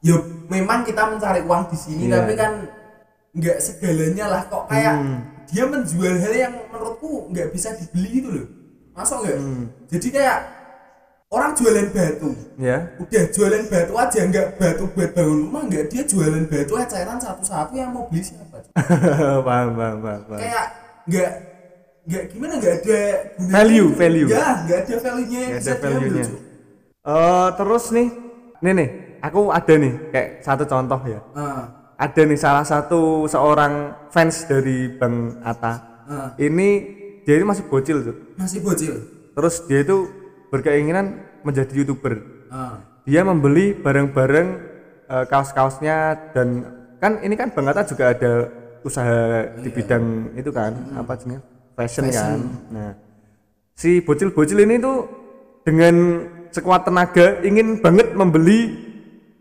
ya 0.00 0.16
memang 0.46 0.84
kita 0.84 1.02
mencari 1.06 1.40
uang 1.40 1.66
di 1.66 1.76
sini 1.76 2.02
Iya. 2.06 2.20
tapi 2.20 2.32
kan 2.34 2.52
nggak 3.34 3.58
segalanya 3.58 4.24
lah 4.28 4.42
kok 4.46 4.64
kayak 4.68 4.94
Hmm. 4.94 5.18
dia 5.44 5.64
menjual 5.64 6.14
hal 6.14 6.32
yang 6.32 6.54
menurutku 6.68 7.28
nggak 7.28 7.50
bisa 7.50 7.74
dibeli 7.74 8.08
gitu 8.14 8.28
loh. 8.30 8.46
Masuk 8.92 9.24
nggak? 9.24 9.36
Hmm. 9.36 9.64
Jadi 9.90 10.08
kayak 10.08 10.38
orang 11.34 11.50
jualan 11.52 11.86
batu 11.90 12.30
ya 12.56 12.76
udah 12.96 13.24
jualan 13.28 13.62
batu 13.66 13.92
aja 13.94 14.20
nggak 14.24 14.46
batu 14.54 14.84
buat 14.88 15.10
bangun 15.12 15.38
rumah 15.44 15.62
nggak 15.66 15.84
dia 15.90 16.02
jualan 16.06 16.44
batu 16.46 16.72
eceran 16.78 17.18
satu-satu 17.18 17.72
yang 17.74 17.90
mau 17.90 18.06
beli 18.06 18.22
siapa 18.22 18.62
paham 19.46 19.68
paham 19.74 19.96
paham, 19.98 20.20
paham. 20.24 20.38
kayak 20.38 20.66
nggak 21.04 21.30
nggak 22.04 22.22
gimana 22.30 22.52
nggak 22.56 22.74
ada 22.80 23.00
Value, 23.50 23.88
gitu. 23.90 23.98
value. 23.98 24.26
ya 24.28 24.46
nggak 24.62 24.78
ada 24.80 24.94
value 25.00 25.26
nya 25.26 25.38
yang 25.40 25.50
Nggak 25.50 25.60
bisa 25.60 25.70
ada 25.70 25.82
value-nya. 25.82 26.04
diambil 26.04 26.24
Cuk. 26.24 26.40
Eh, 27.04 27.48
terus 27.54 27.84
nih 27.90 28.08
nih 28.60 28.72
nih 28.72 28.88
aku 29.20 29.40
ada 29.50 29.74
nih 29.74 29.92
kayak 30.08 30.28
satu 30.40 30.64
contoh 30.64 31.00
ya 31.04 31.20
Ah, 31.32 31.62
ada 31.96 32.20
nih 32.22 32.38
salah 32.38 32.62
satu 32.62 33.00
seorang 33.24 33.72
fans 34.08 34.44
dari 34.44 34.88
Bang 34.90 35.40
Atta 35.42 35.72
ah. 36.04 36.28
ini 36.36 36.68
dia 37.22 37.34
ini 37.34 37.44
masih 37.44 37.64
bocil 37.66 37.98
tuh 38.00 38.16
masih 38.36 38.60
bocil 38.60 38.94
terus 39.32 39.64
dia 39.64 39.80
itu 39.80 40.08
berkeinginan 40.54 41.18
menjadi 41.42 41.82
youtuber. 41.82 42.22
Ah, 42.54 42.78
dia 43.02 43.26
membeli 43.26 43.74
barang-barang 43.74 44.48
eh, 45.10 45.24
kaos-kaosnya 45.26 46.30
dan 46.30 46.48
kan 47.02 47.18
ini 47.26 47.34
kan 47.34 47.50
Bang 47.50 47.66
Atta 47.66 47.82
juga 47.82 48.14
ada 48.14 48.46
usaha 48.86 49.50
di 49.58 49.68
bidang 49.74 50.36
itu 50.38 50.54
kan 50.54 50.72
apa 50.94 51.18
jenisnya 51.18 51.42
fashion, 51.74 52.04
kan. 52.14 52.38
Nah 52.70 52.90
si 53.74 53.98
bocil-bocil 53.98 54.62
ini 54.62 54.78
tuh 54.78 55.10
dengan 55.66 56.22
sekuat 56.54 56.86
tenaga 56.86 57.42
ingin 57.42 57.82
banget 57.82 58.14
membeli 58.14 58.70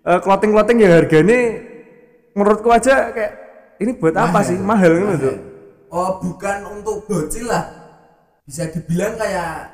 eh, 0.02 0.20
clothing-clothing 0.26 0.82
yang 0.82 0.98
harganya 0.98 1.62
menurutku 2.34 2.74
aja 2.74 3.14
kayak 3.14 3.34
ini 3.78 3.94
buat 4.02 4.18
apa 4.18 4.42
Mahal. 4.42 4.48
sih? 4.50 4.58
Mahal 4.58 4.94
gitu 4.98 5.16
tuh 5.22 5.38
oh 5.94 6.12
bukan 6.20 6.58
untuk 6.82 7.06
bocil 7.06 7.46
lah. 7.46 7.70
Bisa 8.44 8.68
dibilang 8.68 9.16
kayak 9.16 9.72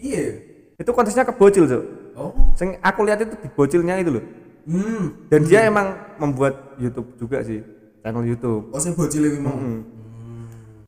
iya 0.00 0.53
itu 0.74 0.90
konteksnya 0.90 1.24
ke 1.26 1.34
bocil 1.34 1.64
tuh 1.66 1.82
oh. 2.18 2.32
Sing 2.58 2.78
aku 2.82 3.06
lihat 3.06 3.22
itu 3.22 3.34
di 3.34 3.48
bocilnya 3.50 3.98
itu 3.98 4.10
loh. 4.14 4.24
Hmm. 4.64 5.28
Dan 5.28 5.44
dia 5.44 5.68
emang 5.68 6.16
membuat 6.16 6.78
YouTube 6.80 7.18
juga 7.20 7.44
sih 7.44 7.60
channel 8.00 8.24
YouTube. 8.24 8.72
Oh 8.72 8.80
saya 8.80 8.94
bocil 8.96 9.22
ini 9.28 9.38
mau 9.42 9.56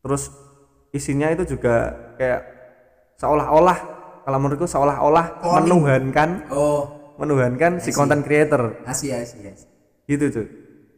terus 0.06 0.30
isinya 0.94 1.26
itu 1.34 1.58
juga 1.58 1.90
kayak 2.14 2.40
seolah-olah 3.18 3.78
kalau 4.22 4.38
menurutku 4.38 4.70
seolah-olah 4.70 5.42
Cloning. 5.42 5.58
menuhankan 5.66 6.30
oh. 6.54 7.14
menuhankan 7.18 7.82
si 7.82 7.90
content 7.90 8.22
creator. 8.22 8.78
Asih 8.86 9.18
asih 9.18 9.54
gitu 10.06 10.24
tuh 10.30 10.46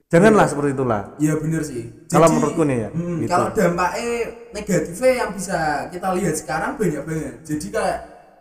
janganlah 0.09 0.47
seperti 0.49 0.73
itulah. 0.73 1.03
Iya 1.21 1.37
bener 1.37 1.63
sih. 1.65 1.85
Kalau 2.09 2.29
menurutku 2.33 2.65
nih 2.65 2.89
ya, 2.89 2.91
hmm, 2.93 3.17
gitu. 3.25 3.29
Kalau 3.29 3.49
dampaknya 3.53 4.13
negatifnya 4.57 5.13
yang 5.25 5.31
bisa 5.37 5.59
kita 5.93 6.09
lihat 6.17 6.35
sekarang 6.37 6.73
banyak 6.81 7.03
banget. 7.05 7.35
Jadi 7.45 7.67
kayak 7.69 7.99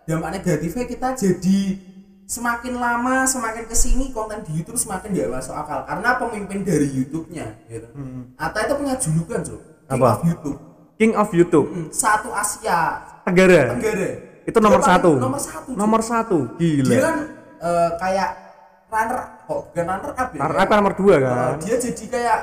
dampak 0.08 0.30
negatifnya 0.34 0.86
kita 0.86 1.08
jadi 1.14 1.60
semakin 2.24 2.74
lama 2.76 3.24
semakin 3.24 3.64
ke 3.64 3.76
sini 3.76 4.10
konten 4.10 4.40
di 4.42 4.58
YouTube 4.58 4.76
semakin 4.76 5.12
gak 5.12 5.30
masuk 5.30 5.54
akal 5.54 5.84
karena 5.84 6.10
pemimpin 6.18 6.60
dari 6.62 6.88
YouTube-nya 6.90 7.48
gitu. 7.68 7.88
Atta 8.36 8.60
itu 8.64 8.74
punya 8.76 8.96
julukan 8.96 9.40
cuy. 9.42 9.60
King 9.86 9.94
Apa? 9.94 10.08
of 10.10 10.22
YouTube. 10.24 10.58
King 10.98 11.14
of 11.14 11.30
YouTube 11.30 11.68
Hmm, 11.70 11.88
satu 11.88 12.30
Asia 12.30 12.80
Tenggara 13.22 13.72
Tenggara. 13.72 14.10
itu 14.44 14.58
nomor 14.58 14.82
Dia 14.82 14.90
satu 14.90 15.12
Nomor 15.14 15.40
satu. 15.40 15.70
nomor 15.72 16.02
satu 16.02 16.38
gila 16.56 16.90
Dia 16.90 17.00
kan 17.02 17.16
eh, 17.60 17.90
kayak 17.98 18.30
runner 18.88 19.20
kok 19.44 19.60
bukan 19.68 19.86
runner 19.86 20.12
up 20.12 20.30
ya. 20.30 20.40
Karena 20.42 20.60
aku 20.60 20.74
nomor 20.74 20.94
dua 20.96 21.14
Uh, 21.14 21.22
kan 21.22 21.54
dia 21.62 21.76
jadi 21.78 22.04
kayak 22.08 22.40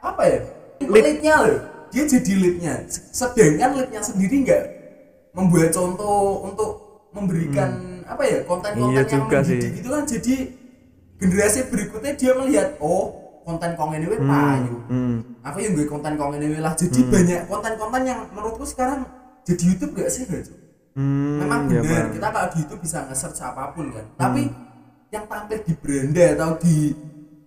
apa 0.00 0.22
ya 0.24 0.38
Lead. 0.80 1.02
leadnya 1.04 1.34
loh 1.38 1.58
dia 1.86 2.04
jadi 2.04 2.32
leadnya 2.32 2.74
sedangkan 2.88 3.70
leadnya 3.76 4.00
sendiri 4.00 4.34
nggak 4.40 4.64
membuat 5.32 5.70
contoh 5.70 6.48
untuk 6.48 6.70
memberikan 7.10 7.70
apa 8.04 8.22
ya 8.22 8.38
konten-konten 8.42 8.90
Iya 8.92 9.02
yang 9.04 9.22
mendidik 9.24 9.60
sih. 9.60 9.70
gitu 9.76 9.88
kan 9.88 10.04
jadi 10.04 10.34
generasi 11.16 11.58
berikutnya 11.68 12.12
dia 12.14 12.32
melihat 12.34 12.68
oh 12.78 13.02
konten 13.40 13.72
kong 13.72 13.90
ini 13.94 14.06
weh 14.06 14.20
payu. 14.20 14.76
hmm. 14.86 15.16
aku 15.42 15.56
yang 15.58 15.72
gue 15.74 15.86
konten 15.86 16.14
kong 16.14 16.36
ini 16.36 16.58
lah. 16.58 16.72
Jadi 16.72 17.00
banyak 17.04 17.40
konten-konten 17.46 18.02
yang 18.04 18.20
menurutku 18.30 18.62
sekarang 18.62 19.04
jadi 19.42 19.62
YouTube 19.66 19.94
gak 19.96 20.08
sih 20.08 20.24
gak 20.24 20.46
Hmm, 20.90 21.38
memang 21.38 21.70
ya, 21.70 21.80
benar. 21.80 22.02
Bang. 22.02 22.10
kita 22.12 22.28
kalau 22.28 22.48
di 22.50 22.56
YouTube 22.60 22.82
bisa 22.82 22.98
nge-search 23.06 23.40
apa 23.40 23.70
pun 23.70 23.94
kan. 23.94 24.06
Tapi 24.18 24.42
yang 25.08 25.22
tampil 25.24 25.62
di 25.62 25.72
Branda 25.72 26.24
atau 26.34 26.50
di 26.58 26.76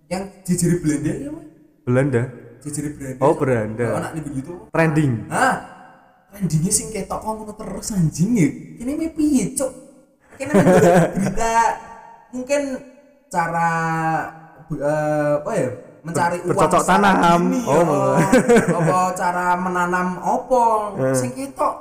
yang 0.06 0.22
jejeri 0.42 0.80
Belanda 0.80 1.12
ya? 1.12 1.30
Belanda? 1.84 2.22
Jejeri 2.64 2.90
Branda 2.96 3.20
Oh, 3.20 3.36
Branda. 3.36 3.84
oh, 3.84 3.96
anak 4.00 4.16
di 4.16 4.32
YouTube. 4.32 4.72
Trending. 4.72 5.28
Ah 5.28 5.56
trendingnya 6.34 6.72
sing 6.74 6.90
ketok 6.90 7.22
kok 7.22 7.30
ngono 7.30 7.54
terus 7.54 7.94
anjing 7.94 8.34
ya 8.34 8.48
ini 8.82 8.90
mah 8.98 9.10
piye 9.14 9.54
cuk? 9.54 9.70
Kene 10.34 10.50
berita 11.14 11.54
mungkin 12.34 12.62
cara 13.30 13.70
eh, 14.66 15.32
apa 15.38 15.50
ya 15.54 15.68
mencari 16.02 16.36
uang 16.42 16.48
bercocok 16.52 16.82
tanam. 16.82 17.40
dini, 17.48 17.58
Oh, 17.64 17.82
malah. 17.86 18.18
apa 18.82 18.98
cara 19.14 19.44
menanam 19.56 20.08
opol 20.20 20.98
sing 21.14 21.30
ketok 21.32 21.74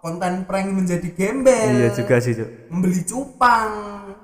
konten 0.00 0.48
prank 0.48 0.72
menjadi 0.72 1.08
gembel. 1.12 1.68
Iya 1.84 1.88
juga 1.92 2.16
sih 2.18 2.32
Cuk. 2.32 2.48
membeli 2.72 3.02
cupang 3.04 3.70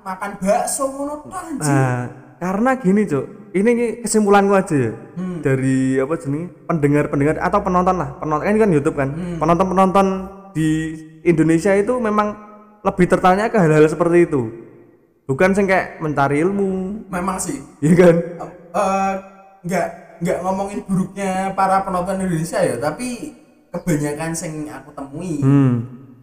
makan 0.01 0.31
bakso 0.41 0.89
ngono 0.89 1.29
anjing. 1.29 1.61
Nah, 1.69 2.03
karena 2.41 2.71
gini 2.81 3.05
cuk. 3.05 3.25
Ini 3.55 4.03
kesimpulanku 4.03 4.51
aja 4.51 4.75
ya. 4.75 4.91
Hmm. 5.15 5.34
Dari 5.45 6.01
apa 6.01 6.17
jenis 6.17 6.65
pendengar-pendengar 6.65 7.37
atau 7.37 7.61
penonton 7.61 8.01
lah. 8.01 8.17
Penonton 8.17 8.49
ini 8.49 8.57
kan 8.57 8.71
YouTube 8.73 8.97
kan. 8.97 9.09
Hmm. 9.13 9.37
penonton-penonton 9.37 10.07
di 10.57 10.69
Indonesia 11.21 11.69
itu 11.77 11.93
memang 12.01 12.33
lebih 12.81 13.05
tertanya 13.05 13.53
ke 13.53 13.61
hal-hal 13.61 13.85
seperti 13.85 14.25
itu. 14.25 14.49
Bukan 15.29 15.53
sing 15.53 15.69
kayak 15.69 16.01
mencari 16.01 16.41
ilmu. 16.41 17.05
Memang 17.13 17.37
sih. 17.37 17.61
Ya 17.85 17.93
kan? 17.93 18.15
Eh 18.73 19.13
nggak 19.65 19.87
nggak 20.21 20.37
ngomongin 20.45 20.79
buruknya 20.85 21.51
para 21.57 21.83
penonton 21.83 22.21
Indonesia 22.21 22.61
ya 22.61 22.77
tapi 22.79 23.33
kebanyakan 23.73 24.31
sing 24.37 24.69
aku 24.69 24.93
temui 24.95 25.43
hmm. 25.43 25.73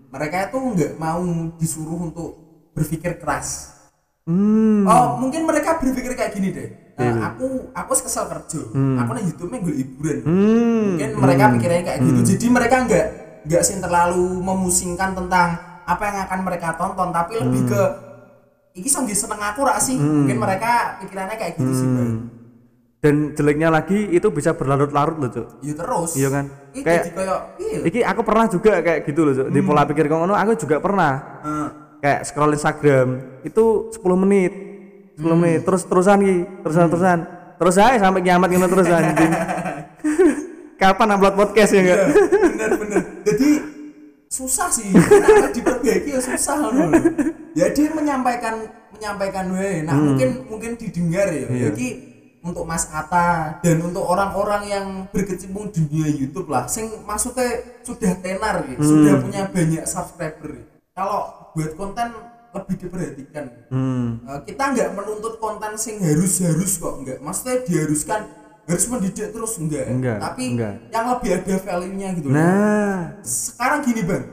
mereka 0.08 0.48
itu 0.48 0.56
nggak 0.56 0.92
mau 0.96 1.20
disuruh 1.58 2.08
untuk 2.08 2.30
berpikir 2.72 3.20
keras 3.20 3.76
Hmm. 4.22 4.86
oh 4.86 5.18
mungkin 5.18 5.42
mereka 5.42 5.76
berpikir 5.76 6.14
kayak 6.14 6.32
gini 6.32 6.50
deh 6.50 6.68
Nah, 6.92 7.08
Iya. 7.08 7.14
aku 7.26 7.46
aku 7.72 7.90
kesel 7.98 8.28
kerja 8.28 8.60
Hmm. 8.70 8.94
aku 8.96 9.10
nih 9.12 9.24
YouTube 9.26 9.50
gue 9.50 9.74
hiburan 9.74 10.18
Hmm. 10.22 10.82
mungkin 10.94 11.10
mereka 11.18 11.44
pikirnya 11.50 11.82
kayak 11.82 11.98
gitu 12.00 12.20
jadi 12.30 12.46
mereka 12.48 12.76
nggak 12.84 13.06
nggak 13.42 13.62
sih 13.62 13.76
terlalu 13.76 14.38
memusingkan 14.38 15.10
tentang 15.12 15.48
apa 15.82 16.02
yang 16.04 16.18
akan 16.22 16.38
mereka 16.42 16.76
tonton 16.76 17.10
tapi 17.10 17.32
lebih 17.36 17.60
Hmm. 17.60 17.70
ke 17.70 17.82
iki 18.74 18.86
sanggi 18.86 19.12
seneng 19.12 19.42
aku 19.42 19.60
rak 19.62 19.78
sih 19.78 19.98
mungkin 19.98 20.38
mereka 20.38 21.00
pikirannya 21.00 21.34
kayak 21.34 21.52
gitu 21.56 21.72
sih 21.72 21.88
Bang. 21.88 22.12
dan 23.00 23.14
jeleknya 23.32 23.68
lagi 23.68 24.06
itu 24.06 24.30
bisa 24.30 24.54
berlarut-larut 24.54 25.18
loh 25.18 25.28
cuk 25.28 25.46
ya 25.58 25.74
terus 25.74 26.10
Iya 26.14 26.28
kan? 26.30 26.44
Iki 26.70 26.80
Kayak- 26.80 27.04
kayak 27.10 27.40
iya 27.58 27.78
Iki 27.82 28.00
aku 28.06 28.20
pernah 28.22 28.46
juga 28.46 28.72
kayak 28.78 29.00
gitu 29.02 29.20
loh 29.22 29.34
Cuk. 29.34 29.46
di 29.50 29.60
pola 29.60 29.82
pikir 29.82 30.06
ngono 30.06 30.32
aku 30.32 30.54
juga 30.56 30.78
pernah 30.78 31.12
Heeh. 31.42 31.68
Kayak 32.02 32.26
scroll 32.26 32.50
Instagram 32.50 33.08
itu 33.46 33.94
10 33.94 34.02
menit 34.18 34.52
10 35.14 35.22
menit 35.38 35.60
terus 35.62 35.86
terusan 35.86 36.18
ki 36.18 36.34
terusan 36.60 36.86
terusan 36.90 37.18
terus 37.56 37.76
aja 37.78 37.96
sampai 38.02 38.26
kiamat 38.26 38.50
ngono 38.50 38.66
terus 38.66 38.90
anjing. 38.90 39.30
Kapan 40.82 41.14
upload 41.14 41.38
podcast 41.38 41.70
ya 41.70 41.80
enggak 41.80 41.98
bener 42.42 42.70
bener. 42.74 43.02
Jadi 43.22 43.50
susah 44.26 44.66
sih. 44.66 44.90
Kenapa 44.90 45.54
diperbaiki 45.54 46.10
ya 46.10 46.18
susah 46.18 46.58
loh 46.58 46.90
ya 47.54 47.70
dia 47.70 47.88
menyampaikan 47.94 48.66
menyampaikan 48.90 49.46
wae 49.54 49.86
nah 49.86 49.94
mungkin 49.94 50.42
mungkin 50.50 50.70
didengar 50.74 51.30
ya. 51.30 51.46
Hmm. 51.46 51.54
Iya. 51.54 51.64
jadi 51.70 51.88
untuk 52.42 52.66
Mas 52.66 52.90
Ata 52.90 53.62
dan 53.62 53.78
untuk 53.78 54.02
orang-orang 54.02 54.62
yang 54.66 54.86
berkecimpung 55.14 55.70
di 55.70 55.86
dunia 55.86 56.10
YouTube 56.10 56.50
lah 56.50 56.66
sing 56.66 56.90
maksudnya 57.06 57.62
sudah 57.86 58.18
tenar 58.18 58.66
gitu 58.66 58.82
Hmm. 58.82 58.90
sudah 58.90 59.14
punya 59.22 59.42
banyak 59.46 59.84
subscriber 59.86 60.66
kalau 60.92 61.20
buat 61.52 61.72
konten 61.72 62.08
lebih 62.52 62.74
diperhatikan. 62.78 63.44
Hmm. 63.68 64.20
Eh, 64.22 64.40
kita 64.44 64.62
nggak 64.70 64.88
menuntut 64.92 65.36
konten 65.38 65.72
sing 65.74 65.96
harus 65.98 66.36
harus 66.38 66.76
kok 66.76 67.00
enggak 67.00 67.18
maksudnya 67.18 67.64
diharuskan 67.64 68.20
harus 68.62 68.84
mendidik 68.86 69.32
terus 69.32 69.56
enggak, 69.56 69.88
Enggak, 69.88 70.18
tapi 70.20 70.52
enggak. 70.52 70.74
yang 70.88 71.06
lebih 71.08 71.30
ada 71.34 71.54
value-nya 71.58 72.08
gitu 72.14 72.26
loh. 72.28 72.36
nah. 72.36 72.98
Sekarang 73.20 73.80
gini 73.82 74.04
bang. 74.04 74.24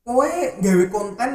Kowe 0.00 0.28
gawe 0.60 0.84
konten 0.86 1.30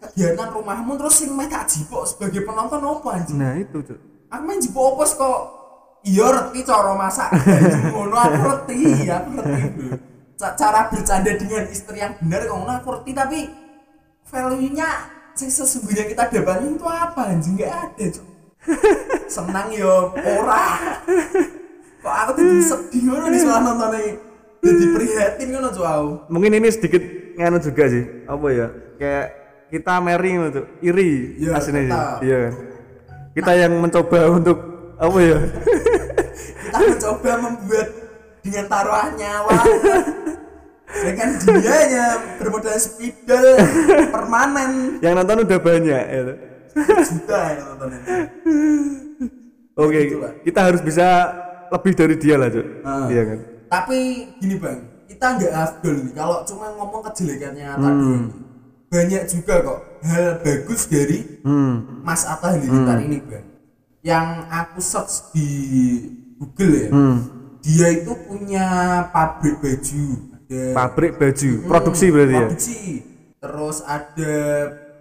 kegiatan 0.00 0.48
rumahmu 0.50 0.94
terus 0.96 1.14
sing 1.16 1.30
meh 1.32 1.46
tak 1.46 1.66
jipok 1.66 2.06
sebagai 2.06 2.42
penonton 2.42 2.78
apa 2.78 3.08
anjing? 3.12 3.36
Nah 3.36 3.54
itu 3.54 3.82
tuh 3.82 3.98
aku 4.26 4.42
main 4.42 4.56
jipok 4.56 4.84
opos 4.94 5.12
kok? 5.12 5.40
Iya 6.02 6.26
ngerti 6.30 6.62
cara 6.62 6.94
masak. 6.94 7.30
Ngono 7.90 8.16
aku 8.16 8.38
ngerti 8.40 8.74
aku 9.04 9.28
bro. 9.32 9.44
Ca- 10.34 10.54
cara 10.54 10.86
bercanda 10.88 11.30
dengan 11.30 11.66
istri 11.66 11.98
yang 11.98 12.14
benar 12.18 12.42
kok 12.42 12.54
ngono 12.54 12.72
aku 12.72 12.88
ngerti 12.88 13.10
tapi 13.12 13.38
value 14.32 14.72
nya 14.72 14.88
sing 15.36 15.52
sesungguhnya 15.52 16.08
kita 16.08 16.32
dapatin 16.32 16.80
itu 16.80 16.86
apa 16.88 17.20
anjing? 17.28 17.60
Nggak 17.60 17.72
ada 17.76 18.04
cok. 18.16 18.26
Senang 19.34 19.68
yo 19.76 20.16
ora. 20.16 20.64
Kok 22.00 22.14
aku 22.26 22.30
tuh 22.40 22.46
sedih 22.64 23.00
ngono 23.12 23.28
nih 23.28 23.40
soal 23.44 23.60
nonton 23.62 23.92
ini 24.00 24.10
jadi 24.64 24.84
prihatin 24.96 25.48
ngono 25.52 25.68
cok 25.68 25.86
aku. 25.86 26.10
Mungkin 26.32 26.52
ini 26.56 26.68
sedikit 26.72 27.02
nganu 27.36 27.60
juga 27.60 27.84
sih. 27.92 28.04
Apa 28.24 28.46
ya? 28.48 28.66
Kayak 28.96 29.26
kita 29.72 29.94
Mary 30.04 30.36
gitu 30.36 30.62
iri 30.84 31.12
Iya, 31.40 31.56
aslinya 31.56 31.80
sih 31.80 32.28
iya. 32.28 32.40
Kan 32.52 32.52
kita 33.32 33.52
yang 33.56 33.72
mencoba 33.80 34.18
untuk 34.28 34.58
apa 35.00 35.18
ya? 35.20 35.38
Kita 36.72 36.78
mencoba 36.88 37.30
membuat 37.36 37.88
dengan 38.40 38.64
taruhan 38.68 39.12
nyawa 39.16 39.52
dengan 40.92 41.28
dianya 41.40 42.06
bermodal 42.36 42.76
spidol 42.76 43.56
permanen. 44.08 45.00
Yang 45.00 45.14
nonton 45.16 45.36
udah 45.42 45.58
banyak 45.58 46.02
ya. 46.04 46.22
juta 47.02 47.40
yang 47.52 47.66
nonton 47.68 47.88
itu 47.92 48.10
oke 49.72 49.98
Gitu 49.98 50.16
lah. 50.16 50.32
kita 50.40 50.60
harus 50.62 50.80
bisa 50.80 51.06
lebih 51.68 51.92
dari 51.92 52.16
dia 52.16 52.36
lah 52.36 52.48
cuy 52.48 52.64
Ah. 52.80 53.08
iya 53.08 53.22
kan? 53.24 53.38
Tapi 53.68 53.98
gini 54.36 54.56
bang 54.56 54.78
kita 55.04 55.26
nggak 55.36 55.52
afdol 55.52 55.96
nih 56.00 56.12
kalau 56.12 56.38
cuma 56.44 56.66
ngomong 56.72 57.00
kejelekannya 57.06 57.66
Atta 57.68 57.88
doang. 57.88 58.24
banyak 58.88 59.22
juga 59.28 59.54
kok 59.60 59.80
hal 60.04 60.24
bagus 60.40 60.82
dari 60.88 61.18
hmm. 61.40 62.04
Mas 62.04 62.24
Atta 62.24 62.52
Halilintar 62.52 63.00
ini 63.00 63.20
bang. 63.20 63.44
Yang 64.02 64.26
aku 64.50 64.78
search 64.82 65.14
di 65.30 65.48
Google 66.36 66.72
ya 66.74 66.88
hmm. 66.90 67.16
dia 67.60 67.88
itu 67.94 68.12
punya 68.26 68.66
pabrik 69.08 69.60
baju 69.60 70.04
ada 70.52 70.76
pabrik 70.76 71.12
baju 71.16 71.50
produksi 71.64 72.06
berarti 72.12 72.34
ya? 72.36 72.40
Produksi. 72.44 72.80
Terus 73.42 73.78
ada 73.88 74.36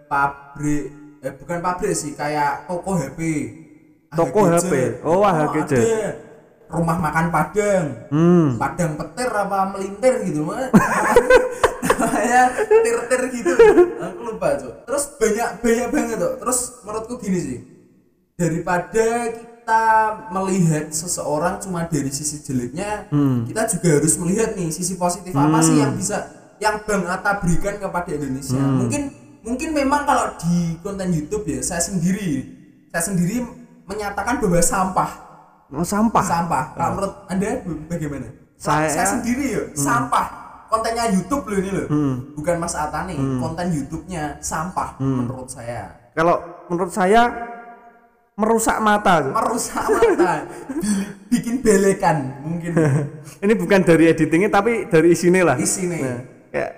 pabrik 0.08 0.86
eh 1.22 1.34
bukan 1.38 1.58
pabrik 1.60 1.94
sih 1.94 2.16
kayak 2.16 2.66
toko 2.66 2.98
HP 2.98 3.20
Toko. 4.12 4.44
HP. 4.44 5.00
Oh, 5.08 5.24
AHG. 5.24 5.56
ada. 5.72 5.82
Rumah 6.68 6.98
makan 7.00 7.26
Padang. 7.32 7.86
Hmm. 8.12 8.48
Padang 8.60 9.00
petir 9.00 9.28
apa 9.32 9.72
melintir 9.76 10.24
gitu 10.28 10.48
mah 10.48 10.72
namanya 11.84 12.52
tir-tir 12.64 13.24
gitu. 13.32 13.52
Aku 14.00 14.20
lupa 14.24 14.56
tuh 14.56 14.72
terus 14.88 15.16
banyak 15.20 15.50
banyak 15.60 15.88
banget 15.92 16.18
tuh 16.20 16.34
terus 16.40 16.60
menurutku 16.84 17.20
gini 17.20 17.40
sih. 17.40 17.60
Daripada 18.40 19.08
kita 19.62 19.84
melihat 20.34 20.90
seseorang 20.90 21.62
cuma 21.62 21.86
dari 21.86 22.10
sisi 22.10 22.42
jeleknya 22.42 23.06
kita 23.46 23.70
juga 23.70 23.90
harus 23.94 24.18
melihat 24.18 24.58
nih 24.58 24.74
sisi 24.74 24.98
positif 24.98 25.30
apa 25.32 25.62
sih 25.62 25.78
yang 25.78 25.94
bisa 25.94 26.18
yang 26.58 26.82
Bang 26.82 27.06
Atta 27.06 27.38
berikan 27.38 27.78
kepada 27.78 28.10
Indonesia. 28.12 28.58
Mungkin 28.58 29.02
mungkin 29.42 29.70
memang 29.72 30.02
kalau 30.04 30.34
di 30.38 30.78
konten 30.78 31.10
YouTube 31.10 31.46
ya 31.46 31.62
saya 31.62 31.78
sendiri 31.80 32.42
saya 32.90 33.04
sendiri 33.04 33.46
menyatakan 33.86 34.38
bahwa 34.38 34.58
sampah. 34.60 35.12
Oh, 35.70 35.82
sampah? 35.82 36.22
Sampah. 36.22 36.64
Kalau 36.74 36.92
menurut 36.92 37.14
Anda 37.28 37.50
bagaimana? 37.88 38.28
Saya- 38.58 38.90
saya 38.92 39.08
sendiri 39.12 39.46
ya, 39.48 39.64
sampah. 39.74 40.26
Kontennya 40.68 41.06
YouTube 41.08 41.46
loh 41.46 41.58
ini 41.58 41.70
loh. 41.72 41.88
Bukan 42.34 42.56
Mas 42.58 42.74
Ata 42.74 43.06
nih, 43.06 43.16
konten 43.38 43.68
YouTube-nya 43.72 44.38
sampah 44.40 44.98
menurut 44.98 45.48
saya. 45.48 46.02
kalau 46.12 46.38
menurut 46.68 46.92
saya 46.92 47.32
merusak 48.34 48.78
mata 48.80 49.22
cuy. 49.22 49.32
Merusak 49.32 49.84
mata, 49.86 50.32
bi- 50.72 51.08
bikin 51.30 51.60
belekan 51.60 52.18
mungkin. 52.42 52.72
Ini 53.44 53.54
bukan 53.54 53.80
dari 53.82 54.08
editingnya 54.08 54.50
tapi 54.50 54.88
dari 54.88 55.12
isinya 55.12 55.54
lah. 55.54 55.58
Isinya. 55.58 55.98
Nah, 55.98 56.20
kayak 56.50 56.72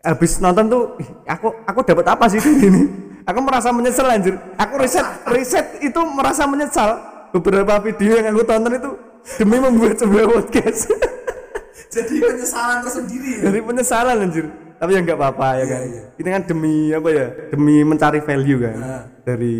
habis 0.00 0.38
nonton 0.38 0.64
tuh 0.66 0.82
"Ih, 0.98 1.08
aku 1.26 1.48
aku 1.62 1.78
dapat 1.82 2.06
apa 2.06 2.24
sih 2.28 2.38
ini 2.40 2.82
aku 3.22 3.38
merasa 3.40 3.68
menyesal 3.70 4.08
anjir. 4.08 4.34
Aku 4.54 4.74
riset 4.76 5.04
riset 5.26 5.66
itu 5.80 6.00
merasa 6.08 6.44
menyesal. 6.44 6.96
Beberapa 7.28 7.76
video 7.78 8.16
yang 8.16 8.32
aku 8.32 8.40
tonton 8.42 8.72
itu 8.72 8.90
demi 9.36 9.60
membuat 9.60 10.00
sebuah 10.00 10.24
podcast. 10.26 10.88
Jadi 11.94 12.20
penyesalan 12.20 12.80
tersendiri 12.80 13.28
ya. 13.36 13.42
dari 13.48 13.60
penyesalan 13.60 14.16
anjir. 14.18 14.46
Tapi 14.78 14.90
ya 14.92 15.00
nggak 15.02 15.18
apa-apa 15.18 15.48
ya 15.50 15.58
Iya, 15.58 15.64
kan? 15.66 15.80
iya. 15.84 16.02
ini 16.14 16.28
kan 16.30 16.42
demi 16.44 16.74
apa 16.88 17.08
ya? 17.10 17.26
Demi 17.50 17.76
mencari 17.82 18.20
value 18.20 18.58
kan? 18.60 18.74
Nah. 18.76 19.02
dari 19.20 19.54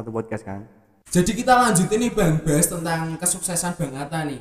satu 0.00 0.10
podcast 0.10 0.42
kan 0.42 0.64
Jadi 1.10 1.42
kita 1.42 1.58
lanjutin 1.58 2.06
nih 2.06 2.12
Bang, 2.14 2.38
bahas 2.46 2.70
tentang 2.70 3.18
kesuksesan 3.18 3.74
Bang 3.74 3.98
Atta 3.98 4.22
nih. 4.22 4.38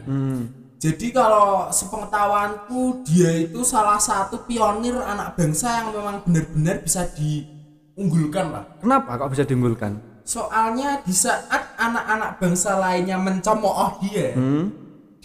Jadi 0.79 1.11
kalau 1.11 1.67
sepengetahuanku 1.73 3.03
dia 3.03 3.49
itu 3.49 3.65
salah 3.65 3.97
satu 3.97 4.45
pionir 4.45 4.95
anak 4.95 5.33
bangsa 5.33 5.81
yang 5.81 5.91
memang 5.91 6.23
benar-benar 6.23 6.79
bisa 6.79 7.09
diunggulkan 7.17 8.53
lah. 8.53 8.63
kenapa 8.79 9.17
kok 9.17 9.29
bisa 9.33 9.43
diunggulkan 9.43 9.99
Soalnya 10.29 11.01
di 11.01 11.09
saat 11.09 11.73
anak-anak 11.73 12.37
bangsa 12.37 12.77
lainnya 12.77 13.17
mencemooh 13.17 13.97
dia, 14.05 14.37
hmm? 14.37 14.65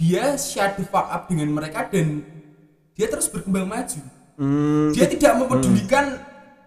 dia 0.00 0.32
the 0.32 0.84
fuck 0.88 1.12
up 1.12 1.28
dengan 1.28 1.52
mereka 1.52 1.92
dan 1.92 2.24
dia 2.96 3.06
terus 3.12 3.28
berkembang 3.28 3.68
maju. 3.68 4.00
Hmm, 4.40 4.90
Dia 4.96 5.06
tidak 5.06 5.38
mempedulikan 5.38 6.18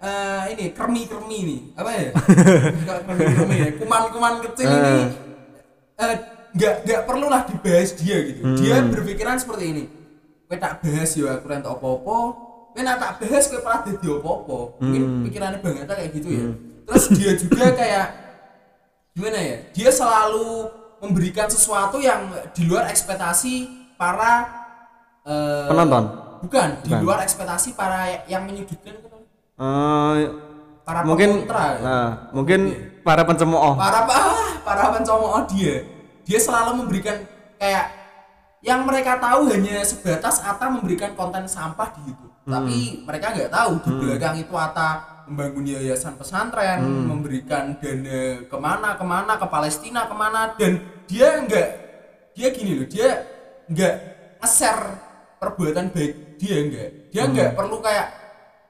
eh, 0.01 0.43
ini 0.53 0.65
kermi-kermi 0.73 1.37
ini 1.41 1.57
apa 1.73 1.89
ya? 1.93 2.09
Kermi-kermi 3.07 3.55
ya, 3.57 3.69
kuman-kuman 3.81 4.33
kecil 4.45 4.67
ini 4.69 4.95
eh, 5.97 6.15
nggak 6.57 6.73
nggak 6.85 7.01
perlulah 7.05 7.41
dibahas 7.45 7.93
dia 7.97 8.17
gitu. 8.25 8.41
Dia 8.57 8.81
berpikiran 8.85 9.37
seperti 9.37 9.65
ini. 9.73 9.83
Kowe 10.47 10.55
tak 10.55 10.79
bahas 10.79 11.09
ya 11.11 11.37
aku 11.37 11.45
rentok 11.51 11.73
apa-apa. 11.77 12.17
Kowe 12.73 12.81
nak 12.81 12.97
tak 12.97 13.11
bahas 13.19 13.43
kowe 13.51 13.59
pernah 13.61 13.81
dadi 13.83 14.07
apa-apa. 14.07 14.57
Mungkin 14.79 15.01
pikirannya 15.27 15.59
Bang 15.59 15.77
Atta 15.83 15.93
kayak 15.97 16.11
gitu 16.15 16.29
ya. 16.31 16.45
Terus 16.87 17.05
dia 17.13 17.31
juga 17.35 17.65
kayak 17.75 18.07
gimana 19.11 19.39
ya? 19.43 19.57
Dia 19.75 19.89
selalu 19.91 20.71
memberikan 21.03 21.51
sesuatu 21.51 22.01
yang 22.01 22.31
di 22.55 22.63
luar 22.65 22.89
ekspektasi 22.89 23.69
para 23.99 24.49
eh, 25.25 25.67
penonton 25.69 26.05
Bukan, 26.37 26.69
di 26.85 26.93
Bukan. 26.93 27.01
luar 27.01 27.19
ekspektasi 27.25 27.73
para 27.73 28.23
yang 28.29 28.45
menyudutkan 28.45 28.93
Eh, 29.57 30.17
para 30.85 31.01
mungkin 31.01 31.41
pekontra 31.41 31.65
ya. 31.73 31.79
nah, 31.81 32.09
mungkin 32.29 32.59
para 33.01 33.25
pencemooh. 33.25 33.73
Para 33.73 34.05
ah, 34.05 34.61
para 34.61 34.93
pencemooh 34.93 35.41
dia. 35.49 35.81
Dia 36.29 36.37
selalu 36.37 36.85
memberikan 36.85 37.25
kayak 37.57 37.89
yang 38.61 38.85
mereka 38.85 39.17
tahu 39.17 39.49
hanya 39.49 39.81
sebatas 39.81 40.45
Ata 40.45 40.69
memberikan 40.69 41.17
konten 41.17 41.49
sampah 41.49 41.89
di 41.97 42.05
YouTube. 42.05 42.33
Tapi 42.45 43.01
mereka 43.01 43.33
nggak 43.33 43.49
tahu 43.49 43.71
di 43.81 43.91
belakang 43.97 44.35
itu 44.37 44.53
Ata 44.53 44.89
membangun 45.25 45.65
yayasan 45.67 46.15
pesantren 46.15 46.79
memberikan 46.85 47.75
dana 47.81 48.47
ke 48.47 48.57
mana 48.61 48.95
ke 48.95 49.03
mana 49.03 49.33
ke 49.35 49.47
Palestina 49.51 50.07
ke 50.07 50.15
mana 50.15 50.55
dan 50.55 50.79
dia 51.03 51.43
nggak 51.43 51.69
dia 52.31 52.47
gini 52.55 52.79
loh 52.79 52.87
dia 52.87 53.27
nggak 53.67 53.95
nge-share 54.39 54.85
perbuatan 55.41 55.89
baik 55.89 56.37
dia 56.37 56.57
nggak. 56.61 56.89
Dia 57.09 57.23
nggak 57.25 57.49
perlu 57.57 57.81
kayak 57.81 58.26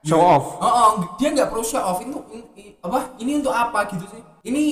Show 0.08 0.18
off. 0.18 0.44
Oh, 0.56 0.64
oh, 0.64 0.90
dia 1.14 1.28
nggak 1.28 1.48
perlu 1.48 1.60
show 1.62 1.78
off 1.78 2.00
itu 2.00 2.16
apa? 2.80 3.12
Ini 3.16 3.30
untuk 3.36 3.52
apa 3.52 3.84
gitu 3.86 4.08
sih? 4.08 4.22
Ini 4.42 4.62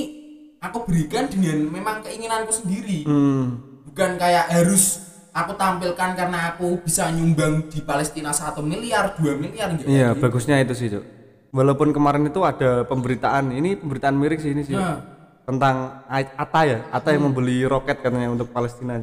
aku 0.59 0.83
berikan 0.83 1.29
dengan 1.29 1.69
memang 1.69 2.01
keinginanku 2.01 2.51
sendiri. 2.51 3.05
Hmm, 3.05 3.61
Bukan 3.85 4.17
kayak 4.17 4.49
harus 4.51 5.05
aku 5.31 5.53
tampilkan 5.55 6.11
karena 6.15 6.51
aku 6.51 6.81
bisa 6.81 7.09
nyumbang 7.09 7.69
di 7.69 7.81
Palestina 7.81 8.33
satu 8.33 8.61
miliar, 8.61 9.13
2 9.15 9.37
miliar 9.37 9.69
enggak. 9.69 9.85
iya 9.85 10.09
gitu. 10.11 10.21
bagusnya 10.23 10.57
itu 10.59 10.73
sih 10.73 10.89
Cuk. 10.89 11.05
walaupun 11.51 11.93
kemarin 11.93 12.25
itu 12.25 12.41
ada 12.41 12.85
pemberitaan 12.85 13.53
ini 13.53 13.77
pemberitaan 13.77 14.13
miring 14.13 14.37
sih 14.39 14.51
ini 14.51 14.63
sih 14.63 14.73
Nah. 14.73 14.97
tentang 15.45 16.05
Ata 16.11 16.61
ya 16.63 16.79
Ata 16.89 17.13
yang 17.13 17.29
membeli 17.29 17.65
roket 17.65 18.01
katanya 18.01 18.29
untuk 18.29 18.49
Palestina 18.49 18.97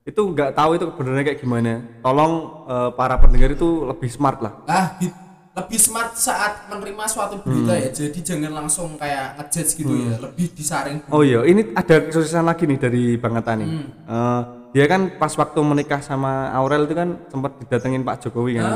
itu 0.00 0.18
nggak 0.20 0.50
tahu 0.52 0.70
itu 0.74 0.90
sebenarnya 0.90 1.24
kayak 1.24 1.40
gimana 1.40 1.72
tolong 2.00 2.32
eh, 2.66 2.90
para 2.92 3.14
pendengar 3.16 3.50
itu 3.50 3.68
lebih 3.84 4.10
smart 4.10 4.38
lah 4.38 4.52
Ah, 4.66 4.98
gitu. 4.98 5.14
Lebih 5.50 5.76
smart 5.76 6.14
saat 6.14 6.66
menerima 6.66 7.04
suatu 7.04 7.38
berita 7.38 7.72
Hmm. 7.72 7.82
ya 7.82 7.90
jadi 7.90 8.18
jangan 8.20 8.52
langsung 8.56 8.94
kayak 8.96 9.34
ngejudge 9.36 9.72
gitu 9.76 9.92
ya 10.00 10.14
lebih 10.16 10.46
disaring 10.50 11.02
Oh 11.08 11.20
iya, 11.20 11.42
ini 11.42 11.72
ada 11.72 11.96
kesusahan 12.00 12.44
lagi 12.44 12.64
nih 12.64 12.78
dari 12.78 13.02
Bang 13.14 13.34
Atta 13.34 13.54
nih. 13.54 13.66
Hmm. 13.66 13.86
Eh, 14.06 14.40
dia 14.70 14.86
kan 14.86 15.10
pas 15.12 15.32
waktu 15.32 15.58
menikah 15.60 15.98
sama 15.98 16.48
Aurel 16.52 16.86
itu 16.86 16.94
kan 16.94 17.18
sempat 17.26 17.58
didatengin 17.58 18.02
Pak 18.02 18.22
Jokowi 18.22 18.56
kan. 18.56 18.70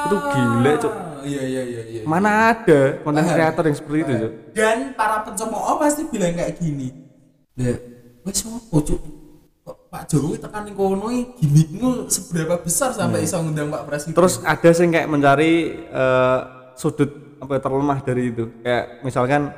itu 0.00 0.16
gila, 0.16 0.72
Cuk. 0.78 0.92
Ah, 0.92 1.20
iya 1.22 1.42
iya 1.42 1.62
iya 1.62 1.82
iya 1.86 2.00
Mana 2.02 2.30
ada 2.50 2.80
konten 2.98 3.20
kreator 3.22 3.64
yang 3.64 3.76
seperti 3.76 3.98
itu, 4.02 4.12
Cuk? 4.18 4.32
dan 4.50 4.78
para 4.92 5.16
pencemooh 5.22 5.76
pasti 5.76 6.02
bilang 6.06 6.32
kayak 6.32 6.56
gini 6.56 6.88
ya 7.54 7.76
wes 8.22 8.40
cuk 8.40 8.60
kok 8.82 8.96
Pak 9.90 10.06
Jokowi 10.06 10.38
tekan 10.38 10.62
ning 10.62 10.78
kono 10.78 11.10
gimmickmu 11.34 12.06
seberapa 12.06 12.62
besar 12.62 12.94
sampai 12.94 13.26
iso 13.26 13.42
ngundang 13.42 13.68
Pak 13.68 13.82
Presiden 13.84 14.14
Terus 14.14 14.38
ada 14.40 14.70
sih 14.70 14.86
kayak 14.86 15.10
mencari 15.10 15.52
eh, 15.82 16.38
sudut 16.78 17.10
apa 17.42 17.58
ya, 17.58 17.60
terlemah 17.60 17.98
dari 17.98 18.30
itu. 18.30 18.44
Kayak 18.62 19.02
misalkan 19.02 19.50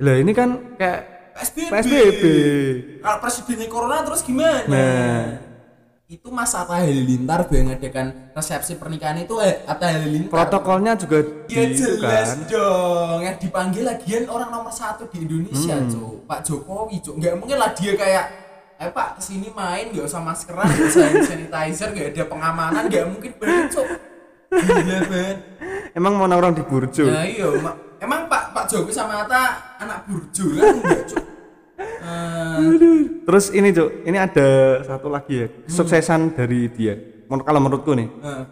lah 0.00 0.16
ini 0.16 0.32
kan 0.32 0.74
kayak 0.74 1.00
PSBB. 1.36 1.68
PSBB. 1.68 2.22
Kalau 2.98 3.18
presidennya 3.20 3.68
corona 3.68 4.00
terus 4.00 4.24
gimana? 4.24 4.64
Nah. 4.64 5.24
Itu 6.10 6.26
Mas 6.34 6.50
Atta 6.50 6.74
Halilintar 6.74 7.46
yang 7.54 7.70
ngadakan 7.70 8.34
resepsi 8.34 8.74
pernikahan 8.74 9.22
itu 9.22 9.38
eh, 9.38 9.62
Atta 9.62 9.86
Halilintar. 9.86 10.32
protokolnya 10.32 10.98
juga 10.98 11.22
Ya 11.46 11.68
di 11.68 11.76
jelas 11.76 12.34
kan. 12.34 12.50
dong. 12.50 13.18
Yang 13.22 13.36
dipanggil 13.44 13.84
lagian 13.86 14.26
orang 14.26 14.50
nomor 14.50 14.72
satu 14.72 15.06
di 15.06 15.22
Indonesia, 15.22 15.76
Hmm. 15.76 15.86
Cuk. 15.86 16.26
Pak 16.26 16.40
Jokowi, 16.42 16.98
Cuk. 16.98 17.14
Nggak 17.14 17.38
mungkin 17.38 17.60
lah 17.60 17.70
dia 17.70 17.94
kayak 17.94 18.24
Eh 18.80 18.88
Pak, 18.88 19.20
ke 19.20 19.22
sini 19.22 19.52
main 19.52 19.92
nggak 19.92 20.08
usah 20.08 20.24
maskeran, 20.24 20.64
nggak 20.64 20.88
usah 20.88 21.04
hand 21.04 21.28
sanitizer, 21.28 21.92
nggak 21.92 22.16
ada 22.16 22.24
pengamanan, 22.24 22.82
nggak 22.88 23.04
mungkin 23.12 23.32
banget, 23.36 23.76
Cuk. 23.76 23.88
Gila 24.56 24.98
banget. 25.04 25.36
Emang 25.92 26.12
mau 26.16 26.24
orang 26.24 26.56
di 26.56 26.64
Burjo. 26.64 27.04
Nah 27.04 27.28
iya, 27.28 27.44
ma- 27.60 27.76
emang 28.00 28.24
Pak 28.24 28.56
Pak 28.56 28.64
Jokowi 28.72 28.92
sama 28.96 29.28
Atta 29.28 29.76
anak 29.76 30.08
burjo 30.08 30.56
kan 30.56 30.80
enggak, 30.80 31.00
Cuk. 31.12 31.24
Eh, 31.76 32.56
Terus 33.28 33.44
ini 33.52 33.68
Cuk, 33.68 33.90
ini 34.08 34.16
ada 34.16 34.48
satu 34.80 35.12
lagi 35.12 35.44
ya, 35.44 35.46
kesuksesan 35.68 36.32
dari 36.32 36.72
dia. 36.72 36.96
Menurut 37.28 37.44
kalau 37.44 37.60
menurutku 37.60 37.92
nih, 37.92 38.08
eh, 38.08 38.44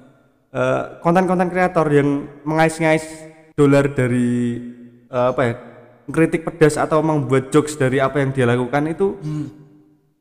eh, 0.52 0.82
konten-konten 1.00 1.48
kreator 1.48 1.88
yang 1.88 2.28
mengais-ngais 2.44 3.32
dolar 3.56 3.96
dari 3.96 4.60
eh, 5.08 5.26
apa 5.32 5.40
ya 5.40 5.52
kritik 6.04 6.44
pedas 6.44 6.76
atau 6.76 7.00
membuat 7.00 7.48
jokes 7.48 7.80
dari 7.80 7.96
apa 7.96 8.20
yang 8.20 8.28
dia 8.28 8.44
lakukan 8.44 8.92
itu 8.92 9.16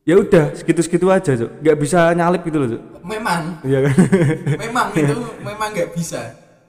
ya 0.08 0.15
udah 0.15 0.56
segitu-segitu 0.56 1.04
aja 1.12 1.36
cok 1.36 1.52
nggak 1.60 1.78
bisa 1.78 2.15
nyalip 2.15 2.41
gitu 2.48 2.58
loh 2.58 2.70
cok 2.72 2.82
memang. 3.04 3.41
Iya 3.62 3.80
kan? 3.84 3.96
Memang 4.63 4.88
itu 4.96 5.15
memang 5.43 5.70
nggak 5.76 5.89
bisa. 5.91 6.22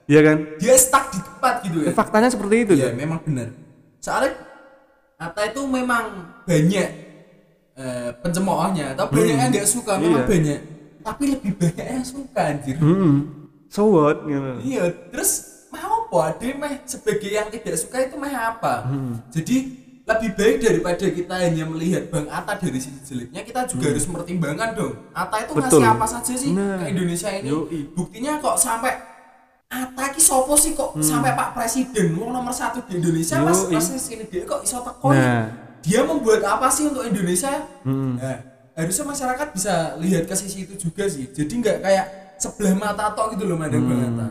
Iya 0.05 0.19
kan? 0.27 0.37
Dia 0.59 0.75
stuck 0.75 1.07
di 1.09 1.19
tempat 1.19 1.53
gitu 1.63 1.77
ya. 1.87 1.91
Faktanya 1.95 2.27
seperti 2.27 2.55
itu 2.67 2.73
cok 2.75 2.93
memang 2.93 3.19
benar. 3.23 3.47
Soalnya 3.99 4.31
Atta 5.15 5.47
itu 5.47 5.61
memang 5.63 6.03
banyak 6.43 6.89
eh, 7.75 8.09
pencemoohnya. 8.19 8.91
Atau 8.91 9.07
banyak 9.07 9.35
yang 9.35 9.49
nggak 9.51 9.67
suka 9.67 9.95
memang 9.95 10.23
Iya. 10.23 10.31
banyak. 10.31 10.59
Tapi 10.99 11.23
lebih 11.31 11.51
banyak 11.55 11.85
yang 11.95 12.03
suka 12.03 12.41
anjir. 12.43 12.75
Hmm. 12.75 13.15
So 13.71 13.87
what? 13.87 14.27
Gitu. 14.27 14.51
Iya 14.67 14.83
terus 15.15 15.31
mau 15.71 16.07
apa? 16.07 16.35
Dia 16.39 16.55
meh 16.55 16.83
sebagai 16.83 17.29
yang 17.29 17.47
tidak 17.47 17.75
suka 17.79 18.03
itu 18.03 18.19
meh 18.19 18.35
apa? 18.35 18.83
Hmm. 18.83 19.23
jadi 19.31 19.78
lebih 20.09 20.29
baik 20.33 20.55
daripada 20.59 21.05
kita 21.07 21.35
hanya 21.37 21.63
melihat 21.63 22.03
Bang 22.07 22.25
Atta 22.27 22.57
dari 22.57 22.75
sisi 22.75 22.97
jeleknya 22.99 23.41
kita 23.41 23.63
juga 23.65 23.85
harus 23.87 24.03
mempertimbangkan 24.03 24.69
dong 24.73 24.93
Atta 25.11 25.37
itu 25.39 25.51
Hmm. 25.51 25.61
Betul. 25.61 25.79
ngasih 25.79 25.93
apa 25.93 26.05
saja 26.07 26.33
sih 26.33 26.51
Nah, 26.51 26.77
ke 26.77 26.85
Indonesia 26.89 27.29
ini 27.31 27.47
yoi. 27.47 27.79
buktinya 27.89 28.31
kok 28.37 28.55
sampai 28.55 28.93
Atta 29.67 30.09
ki 30.09 30.17
sopo 30.19 30.53
sih 30.53 30.73
kok 30.73 30.97
sampai 30.97 31.31
Pak 31.31 31.53
Presiden 31.53 32.13
wong 32.13 32.31
nomor 32.31 32.49
satu 32.51 32.81
di 32.83 32.97
Indonesia 32.97 33.37
mas 33.37 33.53
Hmm. 33.59 33.69
Yoi. 33.69 33.75
mas 33.75 33.87
sini 33.99 34.25
dia 34.25 34.41
kok 34.43 34.59
iso 34.59 34.77
teko 34.79 35.07
nih? 35.09 35.21
Nah. 35.21 35.45
dia 35.79 35.99
membuat 36.01 36.41
apa 36.43 36.67
sih 36.67 36.83
untuk 36.85 37.03
Indonesia 37.03 37.53
Hmm. 37.81 38.17
nah, 38.17 38.37
harusnya 38.73 39.05
masyarakat 39.05 39.47
bisa 39.51 39.73
lihat 39.95 40.23
ke 40.23 40.33
sisi 40.33 40.65
itu 40.65 40.75
juga 40.79 41.05
sih 41.05 41.27
jadi 41.27 41.53
nggak 41.53 41.77
kayak 41.79 42.05
sebelah 42.35 42.73
mata 42.73 43.11
tok 43.11 43.35
gitu 43.35 43.45
loh 43.45 43.55
mandang 43.55 43.83
Bang 43.83 44.01
Atta 44.07 44.27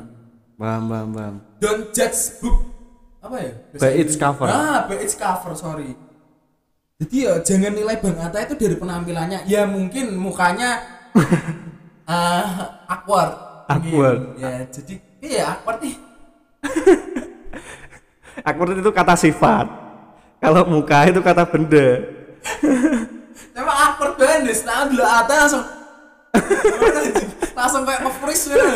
bam 0.55 0.83
bam 0.85 1.09
bam 1.09 1.35
don't 1.57 1.93
judge 1.93 2.41
book 2.41 2.78
apa 3.18 3.37
ya? 3.42 3.52
By 3.74 3.92
its 3.98 4.14
cover. 4.14 4.46
ah 4.46 4.87
by 4.87 4.96
its 5.02 5.18
cover 5.18 5.52
sorry. 5.59 5.94
Jadi 6.98 7.16
ya 7.26 7.38
jangan 7.42 7.72
nilai 7.74 7.98
Bang 8.02 8.18
Atta 8.18 8.42
itu 8.42 8.54
dari 8.59 8.74
penampilannya. 8.78 9.46
Ya 9.46 9.66
mungkin 9.66 10.14
mukanya 10.18 10.83
ah 12.11 12.83
awkward. 12.87 13.35
Awkward. 13.68 14.38
ya 14.38 14.66
jadi 14.70 14.94
iya 15.22 15.42
awkward 15.59 15.83
nih. 15.83 15.96
Awkward 18.46 18.78
itu 18.78 18.90
kata 18.94 19.18
sifat. 19.18 19.66
Kalau 20.38 20.62
muka 20.70 21.11
itu 21.11 21.18
kata 21.18 21.42
benda. 21.42 22.07
Emang 23.59 23.74
awkward 23.74 24.14
banget 24.14 24.46
deh 24.46 24.54
setelah 24.54 24.87
dulu 24.87 25.02
Atta 25.02 25.35
langsung 25.42 25.64
langsung 27.59 27.83
kayak 27.83 28.00
nge-freeze 28.07 28.46
ya. 28.54 28.66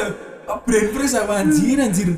Kok 0.43 0.59
brain 0.67 0.87
freeze 0.91 1.15
apa 1.15 1.33
anjir 1.47 1.79
anjir 1.79 2.09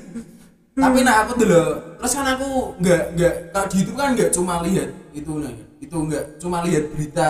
tapi 0.74 1.06
nah 1.06 1.22
aku 1.22 1.32
dulu 1.38 1.64
terus 1.96 2.12
kan 2.12 2.26
aku 2.34 2.48
nggak 2.82 3.02
nggak 3.14 3.34
kalau 3.50 3.66
di 3.70 3.74
YouTube 3.78 3.94
kan 3.94 4.08
nggak 4.12 4.30
cuma 4.30 4.54
lihat 4.60 4.90
itu 5.14 5.32
nih 5.38 5.54
itu 5.78 5.96
nggak 5.96 6.24
cuma 6.40 6.58
lihat 6.64 6.84
berita 6.90 7.28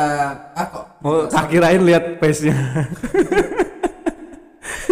ah 0.55 0.67
kok. 0.71 0.85
Oh 1.03 1.27
tak 1.27 1.53
kirain 1.53 1.83
lihat 1.85 2.17
face 2.17 2.49
nya 2.49 2.57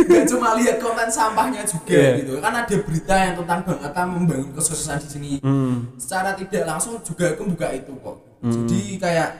nggak 0.02 0.24
cuma 0.28 0.58
lihat 0.58 0.76
konten 0.82 1.08
sampahnya 1.08 1.62
juga 1.64 1.94
Iya. 1.94 2.10
gitu. 2.20 2.32
Kan 2.42 2.52
ada 2.52 2.76
berita 2.82 3.14
yang 3.14 3.34
tentang 3.38 3.60
Bang 3.64 3.80
Atta 3.80 4.02
membangun 4.04 4.50
kesuksesan 4.52 4.98
di 5.00 5.08
sini. 5.08 5.30
Hmm. 5.40 5.94
secara 5.96 6.34
tidak 6.34 6.64
langsung 6.66 6.98
juga 7.00 7.32
aku 7.32 7.42
buka 7.48 7.68
itu 7.72 7.92
kok. 7.96 8.16
Jadi 8.42 8.80
kayak 8.98 9.30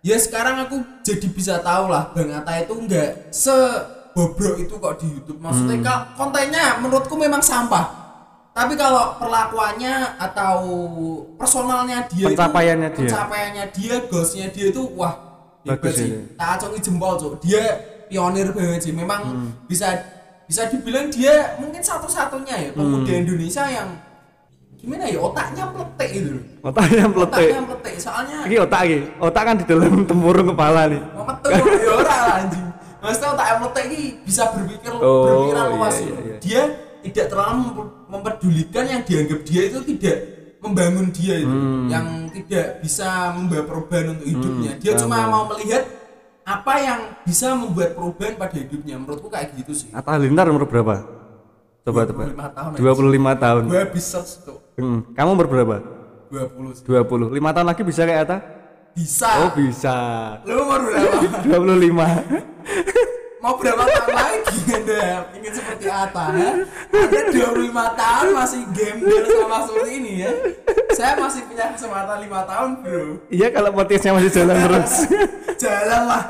ya 0.00 0.16
sekarang 0.16 0.56
aku 0.64 0.76
jadi 1.04 1.26
bisa 1.28 1.60
tahu 1.60 1.92
lah 1.92 2.10
Bang 2.16 2.32
Atta 2.32 2.58
itu 2.58 2.72
nggak 2.74 3.30
sebobrok 3.30 4.56
itu 4.58 4.74
kok 4.74 4.94
di 4.98 5.06
YouTube. 5.06 5.38
Maksudnya 5.38 5.76
kalau 5.84 6.00
kontennya 6.16 6.80
menurutku 6.80 7.14
memang 7.14 7.44
sampah 7.44 7.99
tapi 8.60 8.76
kalau 8.76 9.16
perlakuannya 9.16 9.94
atau 10.20 10.56
personalnya 11.34 12.04
dia 12.06 12.20
itu- 12.22 12.30
Pencapaiannya 12.30 12.88
dia. 12.90 12.98
pencapaiannya 13.02 13.64
dia 13.72 13.94
goalsnya 14.04 14.46
dia 14.48 14.66
itu 14.68 14.82
wah 14.92 15.14
hebat 15.62 15.80
Bagus 15.80 15.96
sih 15.96 16.08
tak 16.34 16.48
acungi 16.54 16.78
jempol 16.78 17.16
cok 17.16 17.34
dia 17.38 17.62
pionir 18.06 18.52
banget 18.52 18.80
sih 18.82 18.92
memang 18.92 19.22
Hmm. 19.24 19.50
bisa 19.64 19.88
bisa 20.44 20.66
dibilang 20.66 21.08
dia 21.08 21.56
mungkin 21.56 21.80
satu-satunya 21.80 22.56
ya 22.58 22.70
pemuda 22.70 23.06
Hmm. 23.06 23.22
Indonesia 23.22 23.64
yang 23.64 23.88
gimana 24.74 25.04
ya 25.06 25.18
otaknya 25.18 25.64
meletek 25.66 26.08
gitu 26.10 26.28
loh 26.32 26.44
otaknya 26.62 27.04
meletek 27.06 27.44
otaknya 27.46 27.60
meletek 27.62 27.94
soalnya 27.96 28.38
ini 28.44 28.56
otak 28.58 28.80
ini 28.82 28.98
otak 29.18 29.42
kan 29.42 29.54
di 29.54 29.64
dalam 29.64 29.92
tempurung 30.10 30.48
kepala 30.48 30.80
nih 30.86 31.00
metu 31.00 31.48
ya 31.48 31.62
ora 31.94 32.16
lah 32.18 32.34
anjing 32.40 32.66
maksudnya 32.98 33.28
otaknya 33.30 33.54
meletek 33.58 33.84
ini 33.86 34.00
bisa 34.20 34.42
berpikir 34.50 34.90
Oh, 34.92 35.24
berpikiran 35.24 35.62
iya, 35.62 35.72
luas 35.72 35.94
iya, 35.96 36.08
loh. 36.08 36.20
iya. 36.22 36.36
dia 36.38 36.62
tidak 37.02 37.26
terlalu 37.28 37.60
memperdulikan 38.10 38.84
yang 38.90 39.02
dianggap 39.06 39.40
dia 39.46 39.62
itu 39.70 39.78
tidak 39.94 40.16
membangun 40.60 41.08
dia 41.08 41.40
itu. 41.40 41.48
Hmm. 41.48 41.88
yang 41.88 42.06
tidak 42.28 42.84
bisa 42.84 43.32
membawa 43.32 43.64
perubahan 43.64 44.06
untuk 44.18 44.26
hidupnya. 44.28 44.72
Dia 44.76 44.92
paham, 44.92 45.00
cuma 45.06 45.16
paham. 45.16 45.30
mau 45.32 45.44
melihat 45.56 45.82
apa 46.44 46.74
yang 46.82 47.00
bisa 47.24 47.46
membuat 47.56 47.96
perubahan 47.96 48.34
pada 48.36 48.56
hidupnya. 48.58 48.94
Menurutku 49.00 49.32
kayak 49.32 49.56
gitu 49.56 49.72
sih. 49.72 49.88
Atta 49.94 50.18
Halilintar 50.18 50.50
umur 50.52 50.68
berapa? 50.68 51.20
Coba 51.80 52.04
tebak 52.04 52.36
25 52.36 52.36
tahun 52.36 52.70
25 52.76 53.44
tahun. 53.44 53.62
Gue 53.72 53.80
habis 53.80 54.04
search 54.04 54.32
tuh 54.44 54.58
hmm. 54.76 55.16
kamu 55.16 55.30
umur 55.32 55.46
berapa? 55.48 55.76
20 56.28 56.76
sih. 56.76 56.84
20 56.84 57.40
5 57.40 57.54
tahun 57.56 57.66
lagi 57.66 57.82
bisa 57.82 58.02
kayak 58.04 58.20
Atta? 58.28 58.38
Bisa. 58.92 59.30
Oh 59.48 59.50
bisa. 59.56 59.96
Lu 60.44 60.54
umur 60.60 60.80
berapa? 60.84 61.16
25 61.48 63.08
mau 63.40 63.56
berapa 63.56 63.82
tahun 63.88 64.12
lagi 64.12 64.58
anda 64.76 65.00
ingin 65.32 65.52
seperti 65.56 65.86
Atta 65.88 66.24
ya? 66.36 66.50
anda 66.92 67.20
25 67.32 67.72
tahun 67.72 68.28
masih 68.36 68.62
gembel 68.76 69.24
sama 69.24 69.58
seperti 69.64 69.90
ini 69.96 70.12
ya 70.28 70.32
saya 70.92 71.12
masih 71.16 71.40
punya 71.48 71.72
kesempatan 71.72 72.18
5 72.28 72.50
tahun 72.52 72.70
bro 72.84 73.04
iya 73.32 73.48
kalau 73.48 73.70
motifnya 73.72 74.12
masih 74.12 74.30
jalan 74.30 74.56
terus 74.68 74.94
jalan 75.56 76.02
lah 76.04 76.22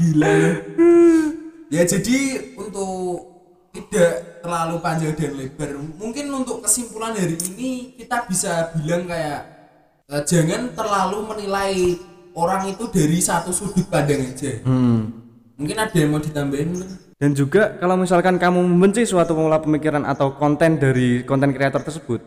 gila 0.00 0.28
lu. 0.32 0.52
ya 1.68 1.82
jadi 1.84 2.18
untuk 2.56 3.36
tidak 3.76 4.40
terlalu 4.40 4.76
panjang 4.80 5.12
dan 5.12 5.32
lebar 5.36 5.70
mungkin 6.00 6.24
untuk 6.32 6.64
kesimpulan 6.64 7.12
hari 7.12 7.36
ini 7.52 8.00
kita 8.00 8.24
bisa 8.24 8.72
bilang 8.80 9.04
kayak 9.04 9.40
eh, 10.08 10.22
jangan 10.24 10.72
terlalu 10.72 11.18
menilai 11.28 12.00
orang 12.32 12.72
itu 12.72 12.88
dari 12.88 13.20
satu 13.20 13.52
sudut 13.52 13.84
pandang 13.92 14.24
aja 14.32 14.64
hmm. 14.64 15.25
Mungkin 15.56 15.76
ada 15.76 15.92
yang 15.92 16.10
mau 16.10 16.20
ditambahin? 16.20 16.68
Dan 17.16 17.32
juga 17.32 17.76
kalau 17.76 17.96
misalkan 17.96 18.36
kamu 18.36 18.60
membenci 18.62 19.02
suatu 19.02 19.32
pola 19.32 19.56
pemikiran 19.56 20.04
atau 20.04 20.36
konten 20.36 20.76
dari 20.76 21.24
konten 21.24 21.50
kreator 21.50 21.80
tersebut, 21.80 22.20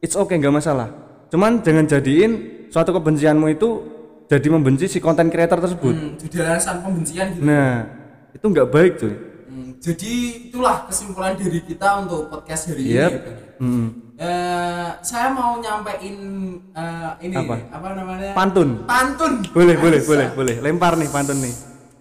it's 0.00 0.16
okay 0.16 0.36
nggak 0.36 0.54
masalah. 0.54 0.88
Cuman 1.28 1.60
jangan 1.60 1.84
jadiin 1.84 2.32
suatu 2.72 2.90
kebencianmu 2.90 3.46
itu 3.48 3.68
jadi 4.26 4.48
membenci 4.48 4.86
si 4.86 4.96
konten 4.96 5.28
kreator 5.28 5.60
tersebut. 5.60 5.92
hmm, 5.92 6.12
jadi 6.18 6.36
alasan 6.48 6.80
pembencian 6.80 7.34
gitu 7.34 7.44
Nah, 7.44 7.84
itu 8.30 8.42
nggak 8.42 8.68
baik 8.70 8.92
cuy. 8.96 9.14
Hmm, 9.50 9.70
jadi 9.76 10.12
itulah 10.48 10.86
kesimpulan 10.86 11.34
dari 11.34 11.60
kita 11.60 12.00
untuk 12.00 12.30
podcast 12.30 12.70
hari 12.70 12.96
Yep. 12.96 12.96
ini. 12.96 12.96
ya, 12.96 13.08
ya. 13.20 13.34
Hmm. 13.60 13.88
Eh, 14.20 14.88
saya 15.00 15.32
mau 15.32 15.56
nyampein 15.56 16.16
eh, 16.72 17.10
ini 17.24 17.34
Apa? 17.36 17.56
apa 17.72 17.86
namanya? 17.92 18.32
Pantun. 18.32 18.84
Pantun. 18.84 19.44
Boleh, 19.50 19.76
boleh, 19.76 20.00
Bisa. 20.00 20.08
boleh, 20.08 20.26
boleh. 20.32 20.56
Lempar 20.60 20.96
nih 20.96 21.08
pantun 21.08 21.40
nih. 21.40 21.54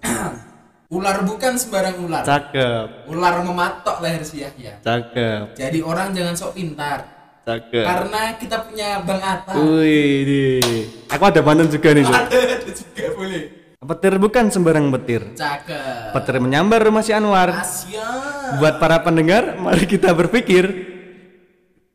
Ular 0.90 1.22
bukan 1.22 1.54
sembarang 1.54 2.02
ular. 2.02 2.26
Cakep, 2.26 3.06
Ular 3.06 3.46
mematok 3.46 4.02
leher 4.02 4.26
si 4.26 4.42
Yahya. 4.42 4.82
cakep, 4.82 5.54
Jadi 5.54 5.86
orang 5.86 6.18
jangan 6.18 6.34
sok 6.34 6.58
pintar. 6.58 7.06
cakep. 7.46 7.86
Karena 7.86 8.22
kita 8.42 8.58
punya 8.66 8.98
Bang 9.06 9.22
Atta. 9.22 9.54
Wih, 9.54 10.26
deh. 10.26 10.90
Aku 11.14 11.24
ada 11.30 11.46
pantun 11.46 11.70
juga 11.70 11.94
nih. 11.94 12.02
Ada 12.02 12.26
ada 12.26 12.72
juga 12.74 13.06
boleh. 13.14 13.44
Petir 13.80 14.14
bukan 14.18 14.46
sembarang 14.50 14.90
petir. 14.92 15.22
Cakep. 15.38 16.10
Petir 16.10 16.36
menyambar 16.42 16.82
rumah 16.82 17.06
si 17.06 17.14
Anwar. 17.14 17.54
Asia. 17.54 18.10
Buat 18.58 18.82
para 18.82 18.98
pendengar, 19.02 19.62
mari 19.62 19.86
kita 19.86 20.10
berpikir. 20.10 20.74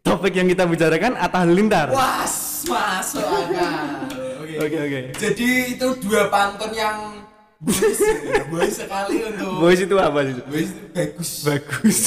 Topik 0.02 0.38
yang 0.38 0.46
kita 0.46 0.70
bicarakan 0.70 1.18
Atta 1.18 1.42
Halilintar. 1.42 1.90
Was, 1.90 2.62
masuk 2.62 3.26
akal. 3.26 4.06
Oke. 4.38 4.54
Oke, 4.60 4.76
oke. 4.76 5.00
Jadi 5.18 5.48
itu 5.74 5.86
dua 5.98 6.30
pantun 6.30 6.70
yang 6.70 7.23
boys, 7.64 7.98
ya, 7.98 8.42
boys 8.46 8.74
sekali 8.76 9.16
untuk 9.24 9.50
Boys 9.58 9.80
itu 9.80 9.94
apa 9.96 10.18
sih? 10.22 10.34
boys 10.42 10.68
itu 10.68 10.82
bagus. 10.90 11.30
Bagus. 11.42 11.98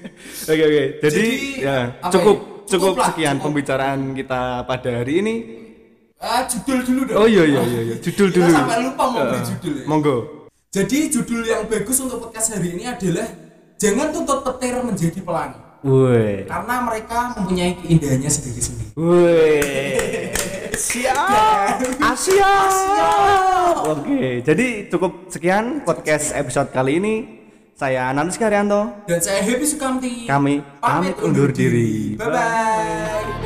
Oke, 0.46 0.62
oke. 0.62 0.84
Jadi, 1.02 1.02
Jadi, 1.02 1.26
ya, 1.60 1.76
cukup 2.08 2.36
ya? 2.36 2.44
cukup 2.64 2.66
Cukup 2.66 2.94
lah, 2.94 3.06
sekian 3.08 3.34
cukup. 3.34 3.44
pembicaraan 3.46 4.00
kita 4.12 4.40
pada 4.62 4.90
hari 4.94 5.14
ini. 5.20 5.34
Ah, 6.16 6.42
judul 6.42 6.80
dulu 6.80 7.00
dong. 7.04 7.16
Oh 7.16 7.26
iya 7.26 7.44
iya 7.44 7.62
iya, 7.62 7.80
iya. 7.84 7.96
judul 7.98 8.28
Kita 8.28 8.40
dulu. 8.40 8.50
sampai 8.50 8.78
lupa 8.80 9.04
mau 9.06 9.22
beri 9.22 9.36
Eh, 9.36 9.44
judul 9.46 9.72
ya. 9.74 9.84
Monggo. 9.84 10.16
Jadi 10.68 10.98
judul 11.08 11.40
yang 11.42 11.62
bagus 11.64 11.96
untuk 11.98 12.18
podcast 12.18 12.48
hari 12.52 12.68
ini 12.72 12.84
adalah 12.84 13.28
jangan 13.76 14.08
tuntut 14.10 14.40
petir 14.42 14.74
menjadi 14.80 15.20
pelangi. 15.20 15.60
Woi. 15.82 16.44
Karena 16.44 16.74
mereka 16.82 17.18
mempunyai 17.36 17.72
keindahannya 17.78 18.30
sendiri-sendiri. 18.30 18.90
Woi. 18.96 19.60
Siap. 20.96 21.76
Asia. 22.00 22.52
Oke, 23.84 24.40
jadi 24.40 24.88
cukup 24.88 25.28
sekian 25.28 25.84
podcast 25.84 26.32
episode 26.32 26.72
kali 26.72 26.96
ini. 26.96 27.14
Saya 27.76 28.08
Nanus 28.16 28.40
Karyanto. 28.40 29.04
Dan 29.04 29.20
saya 29.20 29.44
Happy 29.44 29.68
Sukamti. 29.68 30.24
Kami 30.24 30.64
pamit 30.80 31.20
undur 31.20 31.52
diri. 31.52 32.16
Bye 32.16 32.32
bye. 32.32 33.45